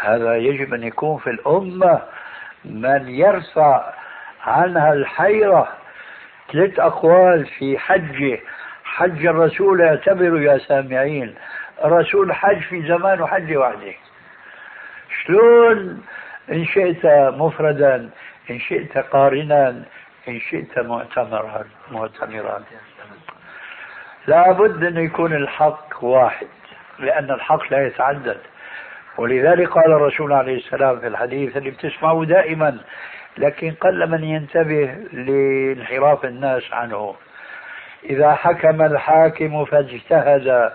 هذا 0.00 0.36
يجب 0.36 0.74
أن 0.74 0.82
يكون 0.82 1.18
في 1.18 1.30
الأمة 1.30 2.02
من 2.64 3.08
يرفع 3.08 3.92
عنها 4.48 4.92
الحيرة. 4.92 5.68
ثلاث 6.52 6.78
أقوال 6.80 7.46
في 7.46 7.78
حجه 7.78 8.40
حج 8.84 9.26
الرسول 9.26 9.82
اعتبروا 9.82 10.38
يا 10.38 10.58
سامعين 10.58 11.34
الرسول 11.84 12.32
حج 12.32 12.60
في 12.60 12.82
زمان 12.88 13.20
وحج 13.20 13.56
وحده. 13.56 13.92
شلون؟ 15.24 16.02
إن 16.52 16.64
شئت 16.64 17.06
مفردا 17.36 18.10
إن 18.50 18.58
شئت 18.60 18.98
قارنا 18.98 19.82
إن 20.28 20.40
شئت 20.40 20.78
معتمرا 20.78 21.64
معتمرا 21.90 22.62
لابد 24.26 24.84
أن 24.84 24.96
يكون 24.96 25.34
الحق 25.34 26.04
واحد 26.04 26.46
لأن 26.98 27.30
الحق 27.30 27.72
لا 27.72 27.86
يتعدد. 27.86 28.38
ولذلك 29.18 29.68
قال 29.68 29.92
الرسول 29.92 30.32
عليه 30.32 30.56
السلام 30.56 31.00
في 31.00 31.06
الحديث 31.06 31.56
اللي 31.56 31.70
بتسمعه 31.70 32.24
دائما 32.24 32.78
لكن 33.38 33.74
قل 33.80 34.10
من 34.10 34.24
ينتبه 34.24 34.94
لانحراف 35.12 36.24
الناس 36.24 36.72
عنه. 36.72 37.14
إذا 38.04 38.34
حكم 38.34 38.82
الحاكم 38.82 39.64
فاجتهد 39.64 40.72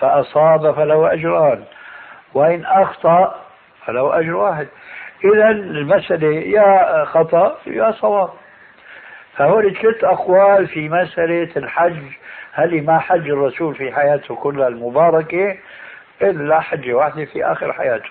فأصاب 0.00 0.74
فله 0.74 1.12
أجران 1.12 1.64
وإن 2.34 2.64
أخطأ 2.64 3.44
فله 3.86 4.18
أجر 4.18 4.36
واحد. 4.36 4.68
إذا 5.24 5.48
المسألة 5.48 6.34
يا 6.34 7.04
خطأ 7.04 7.58
يا 7.66 7.90
صواب. 7.90 8.30
فهول 9.36 9.76
ثلاث 9.76 10.04
أقوال 10.04 10.66
في 10.66 10.88
مسألة 10.88 11.50
الحج. 11.56 12.02
هل 12.52 12.84
ما 12.84 12.98
حج 12.98 13.30
الرسول 13.30 13.74
في 13.74 13.92
حياته 13.92 14.34
كلها 14.34 14.68
المباركة؟ 14.68 15.56
إلا 16.22 16.60
حجة 16.60 16.92
واحدة 16.92 17.24
في 17.24 17.44
آخر 17.44 17.72
حياته. 17.72 18.10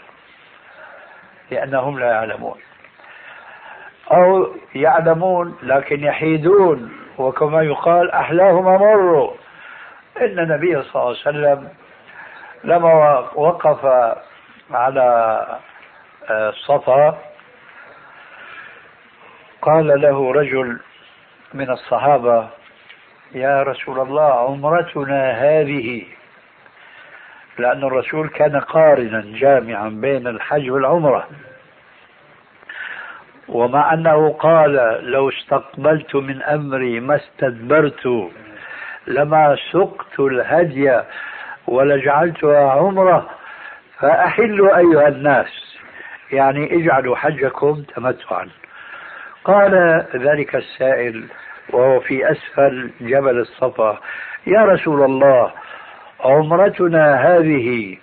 لأنهم 1.51 1.99
لا 1.99 2.07
يعلمون. 2.11 2.57
أو 4.11 4.47
يعلمون 4.75 5.57
لكن 5.63 6.03
يحيدون 6.03 6.91
وكما 7.17 7.61
يقال 7.61 8.11
أحلاهم 8.11 8.63
مروا 8.63 9.31
إن 10.21 10.39
النبي 10.39 10.81
صلى 10.83 10.95
الله 10.95 11.07
عليه 11.07 11.19
وسلم 11.19 11.69
لما 12.63 13.19
وقف 13.35 13.85
على 14.71 15.47
الصفا 16.29 17.17
قال 19.61 20.01
له 20.01 20.31
رجل 20.31 20.79
من 21.53 21.69
الصحابة 21.69 22.47
يا 23.31 23.63
رسول 23.63 23.99
الله 23.99 24.49
عمرتنا 24.49 25.31
هذه. 25.31 26.05
لأن 27.59 27.83
الرسول 27.83 28.29
كان 28.29 28.59
قارنا 28.59 29.23
جامعا 29.25 29.89
بين 29.89 30.27
الحج 30.27 30.71
والعمرة. 30.71 31.27
ومع 33.47 33.93
أنه 33.93 34.29
قال 34.29 34.99
لو 35.11 35.29
استقبلت 35.29 36.15
من 36.15 36.41
أمري 36.41 36.99
ما 36.99 37.15
استدبرت 37.15 38.29
لما 39.07 39.57
سقت 39.71 40.19
الهدي 40.19 40.99
ولجعلتها 41.67 42.71
عمرة 42.71 43.29
فأحلوا 43.99 44.77
أيها 44.77 45.07
الناس. 45.07 45.77
يعني 46.31 46.75
اجعلوا 46.75 47.15
حجكم 47.15 47.83
تمتعا. 47.95 48.49
قال 49.43 50.05
ذلك 50.15 50.55
السائل 50.55 51.23
وهو 51.69 51.99
في 51.99 52.31
أسفل 52.31 52.91
جبل 53.01 53.39
الصفا 53.39 53.99
يا 54.47 54.61
رسول 54.65 55.03
الله 55.03 55.51
عمرتنا 56.19 57.15
هذه 57.15 57.97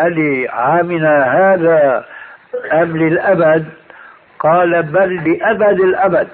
ألعامنا 0.00 1.24
هذا 1.24 2.04
أم 2.72 2.96
للأبد؟ 2.96 3.83
قال 4.44 4.82
بل 4.82 5.30
لأبد 5.32 5.80
الأبد. 5.80 6.28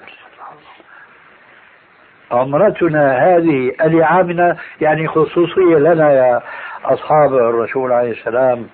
عمرتنا 2.30 3.12
هذه 3.18 3.72
ألعامنا 3.80 4.56
يعني 4.80 5.08
خصوصية 5.08 5.76
لنا 5.78 6.12
يا 6.12 6.42
أصحاب 6.84 7.34
الرسول 7.34 7.92
عليه 7.92 8.10
السلام 8.12 8.66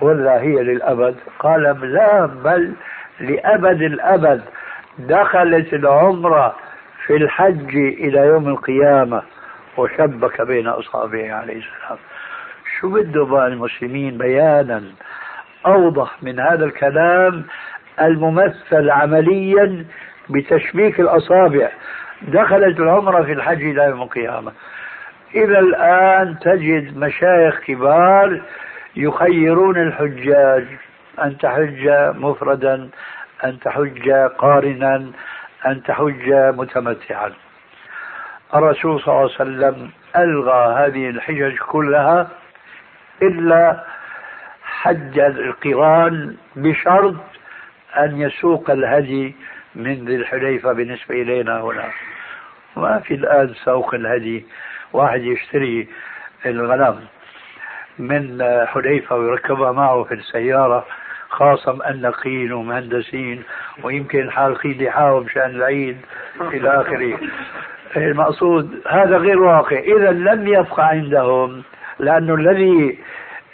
ولا 0.00 0.40
هي 0.40 0.54
للأبد. 0.62 1.16
قال 1.38 1.62
لا 1.92 2.26
بل 2.26 2.72
لأبد 3.20 3.82
الأبد. 3.82 4.42
دخلت 4.98 5.74
العمرة 5.74 6.56
في 7.06 7.16
الحج 7.16 7.76
إلى 7.76 8.18
يوم 8.18 8.48
القيامة 8.48 9.22
وشبك 9.76 10.42
بين 10.42 10.68
أصحابه 10.68 11.32
عليه 11.32 11.56
السلام. 11.58 11.98
شو 12.80 12.88
بده 12.88 13.24
بقى 13.24 13.46
المسلمين 13.46 14.18
بيانا؟ 14.18 14.82
أوضح 15.66 16.22
من 16.22 16.40
هذا 16.40 16.64
الكلام 16.64 17.44
الممثل 18.00 18.90
عمليا 18.90 19.84
بتشبيك 20.30 21.00
الأصابع. 21.00 21.68
دخلت 22.22 22.80
العمرة 22.80 23.22
في 23.22 23.32
الحج 23.32 23.62
إلى 23.62 23.82
يوم 23.84 24.02
القيامة. 24.02 24.52
إلى 25.34 25.58
الآن 25.58 26.38
تجد 26.38 26.96
مشايخ 26.96 27.60
كبار 27.60 28.42
يخيرون 28.96 29.76
الحجاج. 29.76 30.66
أن 31.22 31.38
تحج 31.38 31.88
مفردا 32.16 32.88
أن 33.44 33.60
تحج 33.60 34.10
قارنا 34.38 35.10
أن 35.66 35.82
تحج 35.82 36.32
متمتعا. 36.32 37.32
الرسول 38.54 39.00
صلى 39.00 39.08
الله 39.14 39.20
عليه 39.20 39.34
وسلم 39.34 39.90
ألغى 40.16 40.74
هذه 40.74 41.10
الحجج 41.10 41.56
كلها 41.56 42.28
إلا 43.22 43.84
حج 44.62 45.18
القرآن 45.18 46.36
بشرط 46.56 47.14
أن 47.98 48.20
يسوق 48.20 48.70
الهدي 48.70 49.34
من 49.74 50.04
ذي 50.04 50.16
الحليفة 50.16 50.72
بالنسبة 50.72 51.22
إلينا 51.22 51.60
هنا. 51.60 51.90
ما 52.76 52.98
في 52.98 53.14
الآن 53.14 53.54
سوق 53.64 53.94
الهدي. 53.94 54.46
واحد 54.92 55.22
يشتري 55.22 55.88
الغنم 56.46 57.00
من 57.98 58.42
حليفة 58.66 59.16
ويركبها 59.16 59.72
معه 59.72 60.04
في 60.04 60.14
السيارة 60.14 60.86
خاصة 61.28 61.72
مأنقين 61.72 62.52
ومهندسين 62.52 63.42
ويمكن 63.82 64.30
حالقين 64.30 64.82
لحاهم 64.84 65.22
مشان 65.22 65.50
العيد 65.50 65.96
إلى 66.40 66.80
آخره. 66.80 67.18
المقصود 67.96 68.80
هذا 68.88 69.16
غير 69.16 69.42
واقع. 69.42 69.78
إذا 69.78 70.10
لم 70.10 70.48
يبقى 70.48 70.88
عندهم 70.88 71.62
لأنه 71.98 72.34
الذي 72.34 72.98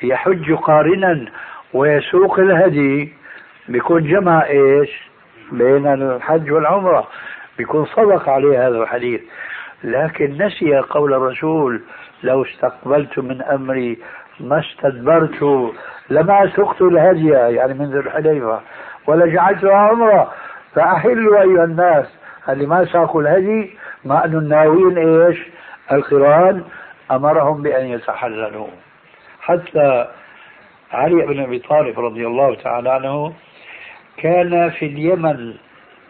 يحج 0.03 0.53
قارنا 0.53 1.27
ويسوق 1.72 2.38
الهدي 2.38 3.12
بيكون 3.68 4.02
جمع 4.02 4.46
إيش؟ 4.46 5.09
بين 5.52 5.87
الحج 5.87 6.52
والعمرة 6.52 7.09
بيكون 7.59 7.87
صدق 7.87 8.28
عليه 8.28 8.68
هذا 8.68 8.76
الحديث 8.76 9.20
لكن 9.85 10.42
نسي 10.42 10.78
قول 10.78 11.14
الرسول 11.14 11.83
لو 12.22 12.42
استقبلت 12.42 13.18
من 13.18 13.42
أمري 13.42 13.98
ما 14.40 14.61
استدبرت 14.61 15.72
لما 16.11 16.52
سقت 16.57 16.83
الهدي 16.83 17.28
يعني 17.28 17.74
من 17.74 17.90
ذي 17.90 17.98
الحليفه 17.98 18.61
ولجعلتها 19.07 19.74
عمرة 19.74 20.33
فاحلوا 20.74 21.42
أيها 21.42 21.64
الناس 21.64 22.07
اللي 22.48 22.66
ما 22.66 22.85
ساقوا 22.85 23.22
الهدي 23.22 23.70
مع 24.04 24.24
انه 24.24 24.38
الناويين 24.38 24.98
إيش؟ 24.98 25.38
القرآن 25.92 26.64
أمرهم 27.11 27.62
بأن 27.62 27.87
يتحللوا 27.87 28.66
حتى 29.40 30.07
علي 30.92 31.26
بن 31.26 31.40
أبي 31.40 31.59
طالب 31.59 32.00
رضي 32.00 32.26
الله 32.26 32.54
تعالى 32.54 32.90
عنه 32.90 33.33
كان 34.18 34.70
في 34.70 34.87
اليمن 34.87 35.54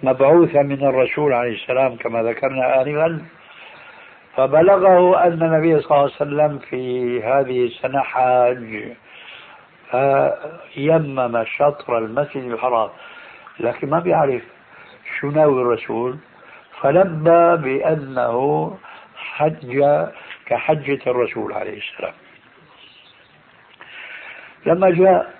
مبعوثا 0.03 0.63
من 0.63 0.85
الرسول 0.85 1.33
عليه 1.33 1.55
السلام 1.55 1.97
كما 1.97 2.23
ذكرنا 2.23 2.83
آنفا 2.83 3.23
فبلغه 4.37 5.25
أن 5.25 5.43
النبي 5.43 5.81
صلى 5.81 5.91
الله 5.91 6.03
عليه 6.03 6.15
وسلم 6.15 6.59
في 6.59 7.23
هذه 7.23 7.67
السنة 7.67 8.01
حاج 8.01 8.93
فيمم 9.91 11.45
شطر 11.45 11.99
المسجد 11.99 12.43
الحرام 12.43 12.91
لكن 13.61 13.91
ما 13.91 13.99
بيعرف 13.99 14.43
شو 15.21 15.31
ناوي 15.31 15.63
الرسول 15.63 16.19
فلبى 16.81 17.57
بأنه 17.57 18.77
حج 19.17 19.83
كحجة 20.47 21.01
الرسول 21.07 21.53
عليه 21.53 21.79
السلام. 21.79 22.15
لما 24.67 24.91
جاء 24.91 25.35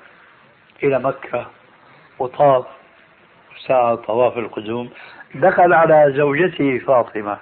إلى 0.83 0.99
مكة 0.99 1.47
وطاف 2.19 2.65
ساعة 3.67 3.95
طواف 3.95 4.39
القدوم 4.39 4.91
دخل 5.35 5.73
على 5.73 6.13
زوجته 6.17 6.79
فاطمة 6.79 7.39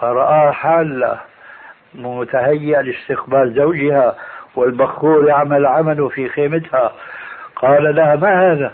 فرأى 0.00 0.52
حالة 0.52 1.20
متهيئة 1.94 2.80
لاستقبال 2.80 3.54
زوجها 3.54 4.16
والبخور 4.56 5.28
يعمل 5.28 5.66
عمله 5.66 6.08
في 6.08 6.28
خيمتها. 6.28 6.92
قال 7.56 7.94
لها 7.96 8.16
ما 8.16 8.52
هذا؟ 8.52 8.72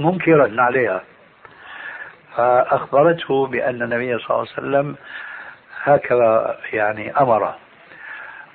منكرا 0.00 0.62
عليها. 0.62 1.02
فأخبرته 2.36 3.46
بأن 3.46 3.82
النبي 3.82 4.18
صلى 4.18 4.26
الله 4.30 4.38
عليه 4.38 4.52
وسلم 4.52 4.96
هكذا 5.82 6.58
يعني 6.72 7.12
أمر. 7.20 7.54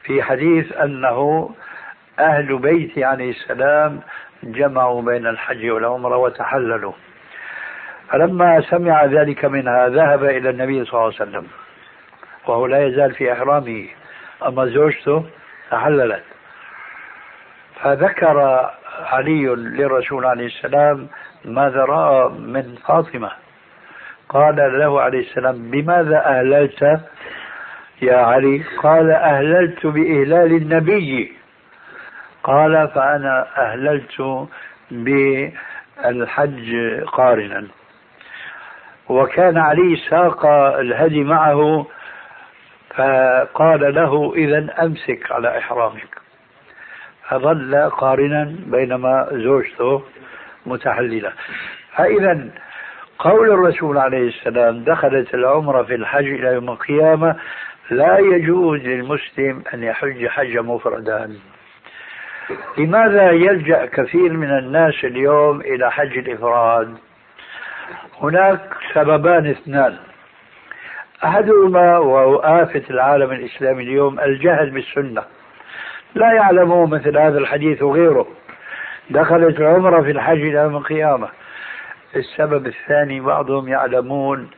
في 0.04 0.24
حديث 0.24 0.72
أنه 0.78 1.50
أهل 2.20 2.58
بيته 2.58 3.06
عليه 3.06 3.32
السلام 3.32 4.02
جمعوا 4.44 5.02
بين 5.02 5.28
الحج 5.28 5.70
والعمرة 5.70 6.18
وتحللوا. 6.18 6.94
فلما 8.10 8.62
سمع 8.62 9.06
ذلك 9.06 9.46
منها 9.46 9.88
ذهب 9.88 10.24
إلى 10.24 10.50
النبي 10.50 10.86
صلى 10.86 10.94
الله 10.94 11.04
عليه 11.04 11.16
وسلم. 11.16 11.48
وهو 12.48 12.66
لا 12.66 12.86
يزال 12.86 13.14
في 13.14 13.34
إحرامه. 13.34 13.88
أما 14.48 14.66
زوجته 14.66 15.26
تحللت. 15.72 16.24
فذكر 17.82 18.70
علي 19.06 19.46
للرسول 19.56 20.26
عليه 20.26 20.46
السلام 20.46 21.08
ماذا 21.46 21.86
رأى 21.86 22.30
من 22.30 22.76
فاطمة. 22.88 23.32
قال 24.30 24.56
له 24.56 25.02
عليه 25.02 25.20
السلام 25.20 25.72
بماذا 25.72 26.26
أهللت 26.26 27.02
يا 28.02 28.18
علي؟ 28.18 28.64
قال 28.84 29.12
أهللت 29.12 29.86
بإهلال 29.86 30.52
النبي. 30.52 31.35
قال 32.46 32.88
فأنا 32.88 33.48
أهللت 33.58 34.48
بالحج 34.92 36.76
قارنا. 37.04 37.68
وكان 39.10 39.58
علي 39.58 39.96
ساق 40.10 40.46
الهدي 40.80 41.24
معه 41.24 41.88
فقال 42.96 43.96
له 43.96 44.34
إذا 44.36 44.84
أمسك 44.84 45.32
على 45.32 45.58
إحرامك. 45.58 46.22
فظل 47.30 47.90
قارنا 47.90 48.56
بينما 48.66 49.28
زوجته 49.32 50.04
متحللة. 50.66 51.32
فإذا 51.96 52.50
قول 53.20 53.52
الرسول 53.52 53.98
عليه 53.98 54.28
السلام 54.28 54.84
دخلت 54.84 55.34
العمرة 55.34 55.84
في 55.84 55.96
الحج 55.96 56.26
إلى 56.26 56.48
يوم 56.48 56.70
القيامة 56.70 57.36
لا 57.90 58.18
يجوز 58.20 58.80
للمسلم 58.80 59.64
أن 59.74 59.84
يحج 59.84 60.28
حج 60.28 60.58
مفردا. 60.58 61.36
لماذا 62.78 63.32
يلجأ 63.32 63.86
كثير 63.86 64.34
من 64.34 64.58
الناس 64.58 64.94
اليوم 65.04 65.62
إلى 65.62 65.92
حج 65.92 66.18
الإفراد؟ 66.18 66.96
هناك 68.22 68.60
سببان 68.94 69.48
اثنان. 69.50 69.98
أحدهما 71.24 71.98
وهو 71.98 72.36
آفة 72.36 72.84
العالم 72.90 73.32
الإسلامي 73.32 73.84
اليوم 73.84 74.20
الجهل 74.20 74.70
بالسنة. 74.70 75.24
لا 76.16 76.34
يعلمون 76.34 76.90
مثل 76.90 77.18
هذا 77.18 77.38
الحديث 77.38 77.82
وغيره. 77.82 78.28
دخلت 79.10 79.60
العمرة 79.60 80.02
في 80.02 80.12
الحج 80.12 80.42
إلى 80.42 80.58
يوم 80.58 80.76
القيامة. 80.76 81.30
السبب 82.16 82.68
الثاني 82.68 83.20
بعضهم 83.20 83.68
يعلمون 83.68 84.50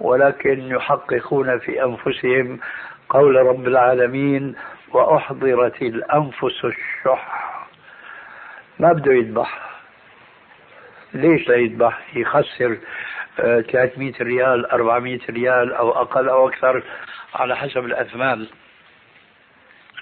ولكن 0.00 0.60
يحققون 0.60 1.58
في 1.58 1.84
أنفسهم 1.84 2.58
قول 3.08 3.36
رب 3.36 3.68
العالمين 3.68 4.54
وأحضرت 4.92 5.82
الأنفس 5.82 6.64
الشح. 6.64 7.48
ما 8.78 8.92
بده 8.92 9.12
يذبح. 9.12 9.68
ليش 11.14 11.48
لا 11.48 11.56
يذبح؟ 11.56 12.16
يخسر 12.16 12.78
300 13.36 14.12
آه، 14.20 14.22
ريال 14.22 14.70
400 14.70 15.20
ريال 15.30 15.74
أو 15.74 15.90
أقل 15.90 16.28
أو 16.28 16.48
أكثر 16.48 16.82
على 17.34 17.56
حسب 17.56 17.84
الأثمان 17.84 18.46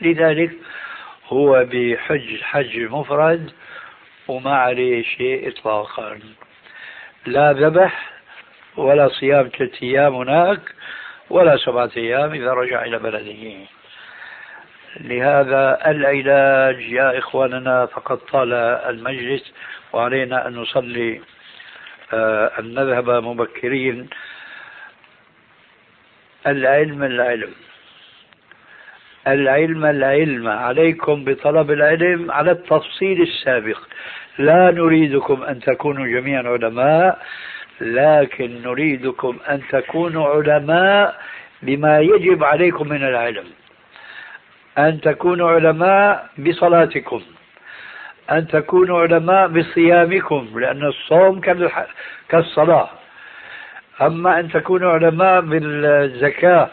لذلك 0.01 0.51
هو 1.29 1.67
بحج 1.71 2.43
حج 2.43 2.79
مفرد 2.79 3.53
وما 4.29 4.57
عليه 4.57 5.03
شيء 5.03 5.49
إطلاقا. 5.49 6.19
لا 7.27 7.53
ذبح 7.53 8.13
ولا 8.77 9.09
صيام 9.09 9.49
ثلاثة 9.49 9.83
أيام 9.83 10.15
هناك 10.15 10.61
ولا 11.31 11.57
سبعة 11.57 11.91
أيام 11.97 12.33
إذا 12.33 12.53
رجع 12.53 12.85
إلى 12.85 12.99
بلده. 12.99 13.67
لهذا 15.01 15.79
العلاج 15.87 16.81
يا 16.81 17.19
إخواننا 17.19 17.87
فقد 17.87 18.19
طال 18.19 18.53
المجلس 18.53 19.53
وعلينا 19.93 20.49
أن 20.49 20.55
نصلي 20.55 21.21
آه، 22.13 22.53
أن 22.59 22.75
نذهب 22.75 23.11
مبكرين. 23.11 24.09
العلم 26.47 27.03
العلم. 27.03 27.51
العلم 29.27 29.85
العلم. 29.85 30.49
عليكم 30.49 31.25
بطلب 31.25 31.71
العلم 31.71 32.31
على 32.31 32.51
التفصيل 32.51 33.23
السابق. 33.23 33.79
لا 34.39 34.71
نريدكم 34.71 35.43
أن 35.43 35.61
تكونوا 35.61 36.07
جميعا 36.07 36.43
علماء 36.43 37.19
لكن 37.81 38.63
نريدكم 38.63 39.39
أن 39.49 39.63
تكونوا 39.71 40.27
علماء 40.29 41.21
بما 41.63 42.01
يجب 42.01 42.45
عليكم 42.45 42.89
من 42.89 43.03
العلم. 43.03 43.45
أن 44.79 45.01
تكونوا 45.01 45.51
علماء 45.51 46.27
بصلاتكم 46.39 47.23
أن 48.31 48.47
تكونوا 48.49 49.01
علماء 49.01 49.49
بصيامكم 49.49 50.49
لأن 50.55 50.85
الصوم 50.85 51.41
كالصلاة. 52.29 52.89
أما 54.01 54.41
أن 54.41 54.49
تكونوا 54.49 54.93
علماء 54.93 55.41
بالزكاة 55.41 56.69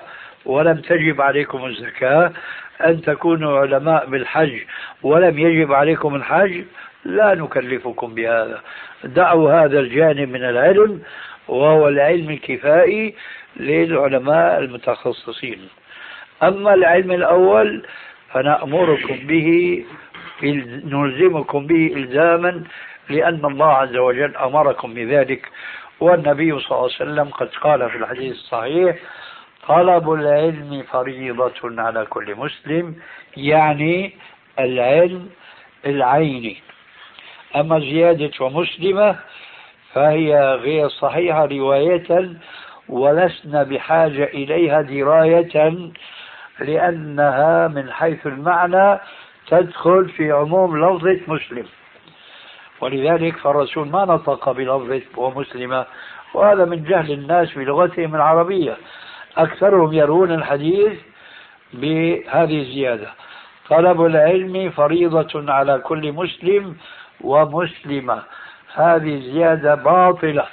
ولم 0.45 0.77
تجب 0.77 1.21
عليكم 1.21 1.65
الزكاة 1.65 2.31
أن 2.85 3.01
تكونوا 3.01 3.59
علماء 3.59 4.05
بالحج 4.05 4.59
ولم 5.03 5.39
يجب 5.39 5.73
عليكم 5.73 6.15
الحج 6.15 6.63
لا 7.05 7.35
نكلفكم 7.35 8.15
بهذا. 8.15 8.61
دعوا 9.03 9.51
هذا 9.53 9.79
الجانب 9.79 10.29
من 10.29 10.43
العلم 10.43 11.01
وهو 11.47 11.87
العلم 11.87 12.29
الكفائي 12.29 13.15
للعلماء 13.57 14.59
المتخصصين. 14.59 15.67
أما 16.47 16.73
العلم 16.73 17.11
الأول 17.11 17.85
فنأمركم 18.33 19.15
به 19.27 19.83
نلزمكم 20.83 21.67
به 21.67 21.93
إلزاما 21.95 22.63
لأن 23.09 23.45
الله 23.45 23.67
عز 23.71 23.95
وجل 23.95 24.35
أمركم 24.37 24.93
بذلك. 24.93 25.49
والنبي 25.99 26.59
صلى 26.59 26.71
الله 26.71 26.77
عليه 26.99 27.11
وسلم 27.11 27.29
قد 27.29 27.47
قال 27.61 27.89
في 27.89 27.97
الحديث 27.97 28.31
الصحيح 28.33 28.95
طلب 29.67 30.11
العلم 30.11 30.83
فريضة 30.91 31.81
على 31.81 32.05
كل 32.05 32.35
مسلم 32.35 32.95
يعني 33.37 34.13
العلم 34.59 35.29
العيني 35.85 36.57
أما 37.55 37.79
زيادة 37.79 38.31
ومسلمة 38.39 39.15
فهي 39.93 40.55
غير 40.55 40.87
صحيحة 40.87 41.45
رواية 41.45 42.29
ولسنا 42.89 43.63
بحاجة 43.63 44.23
إليها 44.23 44.81
دراية 44.81 45.91
لأنها 46.59 47.67
من 47.67 47.91
حيث 47.91 48.27
المعنى 48.27 48.99
تدخل 49.47 50.09
في 50.09 50.31
عموم 50.31 50.77
لفظة 50.85 51.19
مسلم. 51.27 51.65
ولذلك 52.81 53.37
فالرسول 53.37 53.87
ما 53.87 54.05
نطق 54.05 54.51
بلفظة 54.51 55.01
ومسلمة 55.17 55.85
وهذا 56.33 56.65
من 56.65 56.83
جهل 56.83 57.11
الناس 57.11 57.53
بلغتهم 57.53 58.15
العربية. 58.15 58.77
أكثرهم 59.37 59.93
يرون 59.93 60.31
الحديث 60.31 60.99
بهذه 61.73 62.61
الزيادة. 62.61 63.07
طلب 63.69 64.05
العلم 64.05 64.69
فريضة 64.69 65.51
على 65.51 65.79
كل 65.79 66.11
مسلم 66.11 66.75
ومسلمة. 67.21 68.23
هذه 68.73 69.19
زيادة 69.19 69.75
باطلة. 69.75 70.45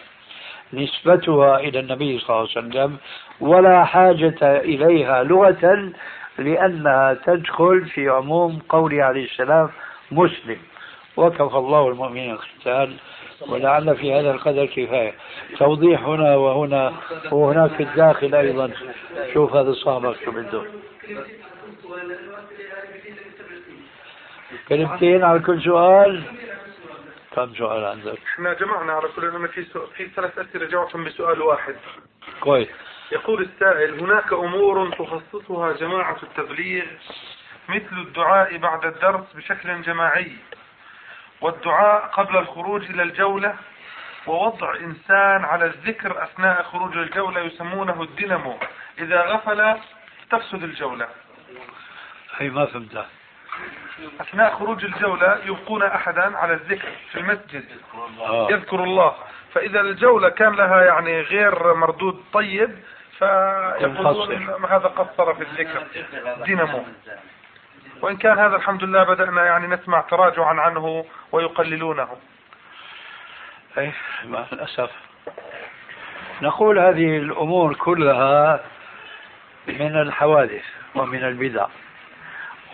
نسبتها 0.72 1.58
إلى 1.58 1.80
النبي 1.80 2.18
صلى 2.18 2.28
الله 2.30 2.48
عليه 2.56 2.68
وسلم 2.68 2.96
ولا 3.40 3.84
حاجة 3.84 4.38
إليها 4.42 5.22
لغة 5.22 5.92
لأنها 6.38 7.14
تدخل 7.14 7.84
في 7.84 8.08
عموم 8.08 8.58
قوله 8.68 9.04
عليه 9.04 9.24
السلام 9.24 9.68
مسلم. 10.10 10.58
وكفى 11.16 11.56
الله 11.56 11.88
المؤمنين 11.88 12.30
القتال 12.30 12.96
ولعل 13.48 13.96
في 13.96 14.14
هذا 14.14 14.30
القدر 14.30 14.66
كفاية. 14.66 15.14
توضيح 15.58 16.04
هنا 16.04 16.36
وهنا 16.36 16.92
وهناك 17.32 17.70
في 17.70 17.82
الداخل 17.82 18.34
أيضا. 18.34 18.70
شوف 19.34 19.54
هذا 19.56 19.72
صاحبك 19.72 20.16
شو 20.24 20.30
بده 20.30 20.62
كلمتين 24.68 25.24
على 25.24 25.38
كل 25.38 25.62
سؤال. 25.62 26.22
كم 27.32 27.54
سؤال 27.54 27.84
عندك؟ 27.84 28.18
إحنا 28.34 28.52
جمعنا 28.52 28.92
على 28.92 29.08
كل 29.16 29.24
انما 29.24 29.48
في 29.48 29.64
سؤال 29.64 29.86
في 29.96 30.08
ثلاث 30.08 30.38
أسئلة 30.38 30.66
جاوبتهم 30.66 31.04
بسؤال 31.04 31.42
واحد. 31.42 31.76
كويس. 32.40 32.68
يقول 33.12 33.42
السائل 33.42 34.00
هناك 34.00 34.32
أمور 34.32 34.94
تخصصها 34.94 35.72
جماعة 35.72 36.16
التبليغ 36.22 36.84
مثل 37.68 37.98
الدعاء 37.98 38.56
بعد 38.56 38.84
الدرس 38.84 39.32
بشكل 39.34 39.82
جماعي 39.82 40.32
والدعاء 41.40 42.06
قبل 42.06 42.36
الخروج 42.36 42.90
إلى 42.90 43.02
الجولة 43.02 43.54
ووضع 44.26 44.76
إنسان 44.76 45.44
على 45.44 45.64
الذكر 45.64 46.24
أثناء 46.24 46.62
خروج 46.62 46.96
الجولة 46.96 47.40
يسمونه 47.40 48.02
الدينامو 48.02 48.58
إذا 48.98 49.22
غفل 49.22 49.80
تفسد 50.30 50.62
الجولة. 50.62 51.08
هي 52.36 52.50
ما 52.50 52.66
فهمتها. 52.66 53.06
أثناء 54.20 54.54
خروج 54.54 54.84
الجولة 54.84 55.38
يبقون 55.44 55.82
أحدا 55.82 56.36
على 56.38 56.52
الذكر 56.52 56.88
في 57.12 57.20
المسجد. 57.20 57.64
يذكر 58.50 58.84
الله. 58.84 59.14
فإذا 59.54 59.80
الجولة 59.80 60.28
كان 60.28 60.52
لها 60.52 60.84
يعني 60.84 61.20
غير 61.20 61.74
مردود 61.74 62.24
طيب 62.32 62.78
فيقولون 63.18 64.64
هذا 64.70 64.86
قصر 64.86 65.34
في 65.34 65.42
الذكر. 65.42 65.82
دينامو. 66.44 66.84
وإن 68.02 68.16
كان 68.16 68.38
هذا 68.38 68.56
الحمد 68.56 68.84
لله 68.84 69.04
بدأنا 69.04 69.44
يعني 69.44 69.66
نسمع 69.66 70.00
تراجعا 70.00 70.60
عنه 70.60 71.04
ويقللونه. 71.32 72.08
أي 73.78 73.92
مع 74.24 74.44
الأسف. 74.52 74.90
نقول 76.42 76.78
هذه 76.78 77.16
الأمور 77.16 77.74
كلها 77.74 78.60
من 79.68 79.96
الحوادث 79.96 80.64
ومن 80.94 81.24
البدع. 81.24 81.66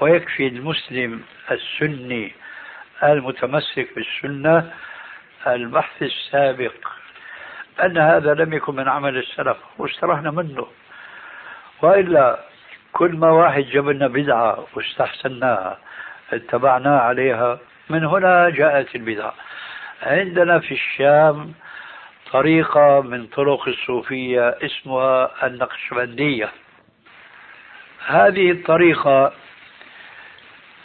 ويكفي 0.00 0.46
المسلم 0.46 1.22
السني 1.50 2.32
المتمسك 3.02 3.88
بالسنة 3.96 4.72
البحث 5.46 6.02
السابق 6.02 6.74
أن 7.84 7.98
هذا 7.98 8.34
لم 8.34 8.52
يكن 8.52 8.76
من 8.76 8.88
عمل 8.88 9.16
السلف 9.16 9.56
واسترحنا 9.78 10.30
منه. 10.30 10.66
وإلا 11.82 12.40
كل 12.92 13.16
ما 13.16 13.30
واحد 13.30 13.62
جاب 13.62 13.88
لنا 13.88 14.06
بدعة 14.06 14.66
واستحسناها 14.74 15.78
اتبعناه 16.32 16.98
عليها. 16.98 17.58
من 17.90 18.04
هنا 18.04 18.50
جاءت 18.50 18.96
البدعة 18.96 19.34
عندنا 20.02 20.58
في 20.58 20.74
الشام 20.74 21.52
طريقة 22.32 23.00
من 23.00 23.26
طرق 23.26 23.68
الصوفية 23.68 24.58
اسمها 24.62 25.46
النقشبندية. 25.46 26.48
هذه 28.06 28.50
الطريقة 28.50 29.32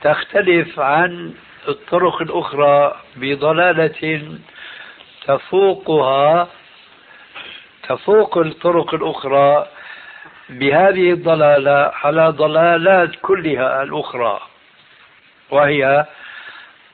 تختلف 0.01 0.79
عن 0.79 1.33
الطرق 1.67 2.21
الأخرى 2.21 2.95
بضلالة 3.15 4.37
تفوقها 5.27 6.47
تفوق 7.89 8.37
الطرق 8.37 8.93
الأخرى 8.93 9.67
بهذه 10.49 11.11
الضلالة 11.11 11.91
على 12.03 12.27
ضلالات 12.29 13.11
كلها 13.21 13.83
الأخرى 13.83 14.39
وهي 15.49 16.05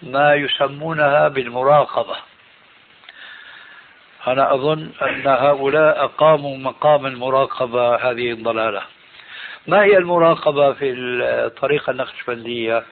ما 0.03 0.33
يسمونها 0.35 1.27
بالمراقبة 1.27 2.15
أنا 4.27 4.53
أظن 4.53 4.91
أن 5.01 5.27
هؤلاء 5.27 6.03
أقاموا 6.03 6.57
مقام 6.57 7.05
المراقبة 7.05 7.95
هذه 7.95 8.31
الضلالة 8.31 8.81
ما 9.67 9.83
هي 9.83 9.97
المراقبة 9.97 10.73
في 10.73 10.91
الطريقة 10.93 11.91
النقشبندية؟ 11.91 12.83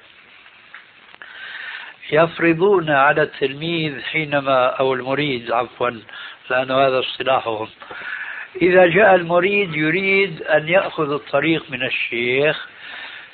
يفرضون 2.11 2.89
على 2.89 3.21
التلميذ 3.21 4.01
حينما 4.01 4.65
أو 4.65 4.93
المريد 4.93 5.51
عفوا 5.51 5.89
لأن 6.49 6.71
هذا 6.71 6.99
اصطلاحهم. 6.99 7.67
إذا 8.61 8.85
جاء 8.85 9.15
المريد 9.15 9.75
يريد 9.75 10.41
أن 10.41 10.69
يأخذ 10.69 11.11
الطريق 11.11 11.71
من 11.71 11.83
الشيخ 11.83 12.67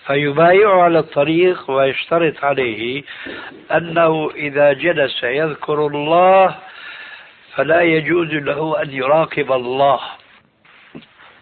فيبايع 0.07 0.84
على 0.84 0.99
الطريق 0.99 1.72
ويشترط 1.72 2.43
عليه 2.45 3.03
أنه 3.72 4.32
إذا 4.36 4.74
جلس 4.74 5.24
يذكر 5.24 5.88
الله 5.88 6.55
فلا 7.55 7.82
يجوز 7.82 8.28
له 8.34 8.82
أن 8.82 8.91
يراقب 8.91 9.51
الله 9.51 9.99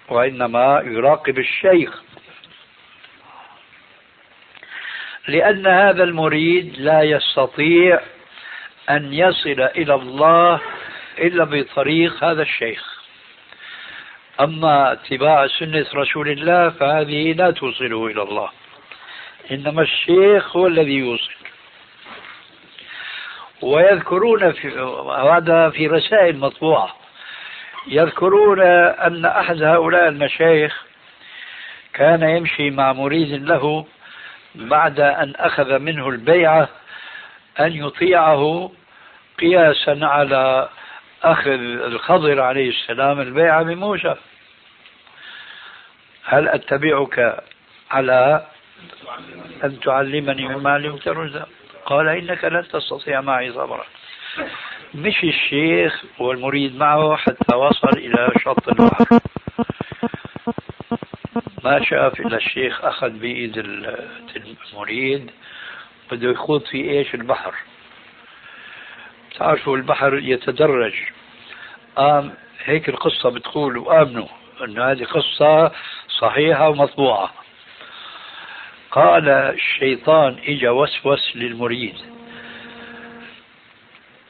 وإنما 0.10 0.82
يراقب 0.86 1.40
الشيخ. 1.40 2.04
لأن 5.28 5.68
هذا 5.68 6.04
المريد 6.04 6.76
لا 6.78 7.02
يستطيع 7.02 8.00
أن 8.90 9.14
يصل 9.14 9.62
إلى 9.62 9.96
الله 9.96 10.60
إلا 11.18 11.44
بطريق 11.44 12.24
هذا 12.24 12.42
الشيخ. 12.42 13.04
أما 14.40 14.92
اتباع 14.92 15.48
سنة 15.48 15.86
رسول 15.96 16.30
الله 16.30 16.70
فهذه 16.70 17.34
لا 17.34 17.52
توصله 17.52 18.08
إلى 18.08 18.22
الله. 18.22 18.50
إنما 19.52 19.82
الشيخ 19.82 20.58
هو 20.58 20.68
الذي 20.68 20.94
يوصل. 20.94 21.32
ويذكرون 23.62 24.52
في 24.52 24.68
هذا 25.32 25.70
في 25.70 25.88
رسائل 25.88 26.38
مطبوعة. 26.38 26.96
يذكرون 27.88 28.62
أن 28.62 29.26
أحد 29.26 29.64
هؤلاء 29.64 30.08
المشايخ 30.08 30.86
كان 31.94 32.30
يمشي 32.30 32.70
مع 32.70 32.94
مريد 32.94 33.32
له 33.46 33.86
بعد 34.56 35.00
أن 35.00 35.34
أخذ 35.36 35.80
منه 35.80 36.10
البيعة 36.10 36.70
أن 37.60 37.72
يطيعه 37.74 38.72
قياسا 39.39 40.00
على 40.02 40.70
أخذ 41.24 41.50
الخضر 41.91 42.41
عليه 42.41 42.70
السلام 42.70 43.20
البيعة 43.22 43.64
بموسى 43.64 44.16
هل 46.24 46.47
أتبعك 46.47 47.43
على 47.91 48.45
أن 49.64 49.80
تعلمني 49.80 50.47
مما 50.47 50.70
علمت 50.70 51.08
رشدا 51.08 51.45
قال 51.86 52.08
إنك 52.08 52.43
لن 52.43 52.68
تستطيع 52.68 53.22
معي 53.22 53.52
صبرا. 53.52 53.86
مشي 54.95 55.30
الشيخ 55.30 56.04
والمريد 56.20 56.76
معه 56.76 57.16
حتى 57.16 57.56
وصل 57.56 57.97
إلى 57.97 58.30
شط 58.43 58.68
البحر 58.70 59.20
ما 61.64 61.84
شاف 61.84 62.20
إلا 62.20 62.38
الشيخ 62.38 62.86
أخذ 62.86 63.10
بإيد 63.10 63.57
المريد 64.74 65.32
بده 66.12 66.32
يخوض 66.32 66.62
في 66.66 66.91
إيش؟ 66.91 67.14
البحر. 67.14 67.53
تعرفوا 69.36 69.78
البحر 69.78 70.20
يتدرج. 70.20 70.93
آم 71.97 72.34
هيك 72.64 72.89
القصة 72.89 73.30
بتقول 73.30 73.78
وآمنوا 73.78 74.28
أن 74.64 74.80
هذه 74.80 75.03
قصة 75.03 75.72
صحيحة 76.20 76.70
ومطبوعة. 76.70 77.34
قال 78.91 79.30
الشيطان 79.30 80.38
إجا 80.47 80.70
وسوس 80.70 81.36
للمريد. 81.36 81.95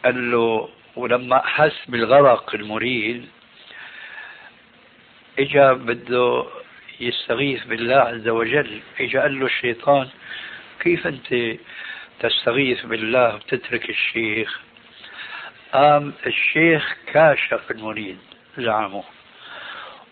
قال 0.06 0.32
له 0.32 0.70
ولما 0.96 1.42
حس 1.46 1.86
بالغرق 1.88 2.56
المريد 2.56 3.30
إجا 5.40 5.74
بده 5.74 6.46
يستغيث 7.00 7.64
بالله 7.64 7.96
عز 7.96 8.28
وجل 8.28 8.80
اجا 9.00 9.22
قال 9.22 9.40
له 9.40 9.46
الشيطان. 9.46 10.08
كيف 10.80 11.08
أنت 11.08 11.58
تستغيث 12.20 12.86
بالله 12.86 13.36
وتترك 13.36 13.90
الشيخ؟ 13.90 14.60
قام 15.74 16.14
الشيخ 16.26 16.96
كاشف 17.14 17.72
المريد 17.72 18.18
زعمه. 18.58 19.04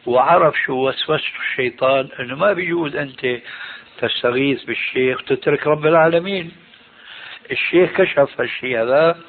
وعرف 0.05 0.55
شو 0.65 0.89
وسوسة 0.89 1.23
الشيطان 1.39 2.09
إنه 2.19 2.35
ما 2.35 2.53
بيجوز 2.53 2.95
أنت 2.95 3.39
تستغيث 3.97 4.63
بالشيخ 4.63 5.23
تترك 5.23 5.67
رب 5.67 5.85
العالمين. 5.85 6.51
الشيخ 7.51 7.91
كشف 7.91 8.41
هالشيء 8.41 8.81
هذا. 8.81 9.19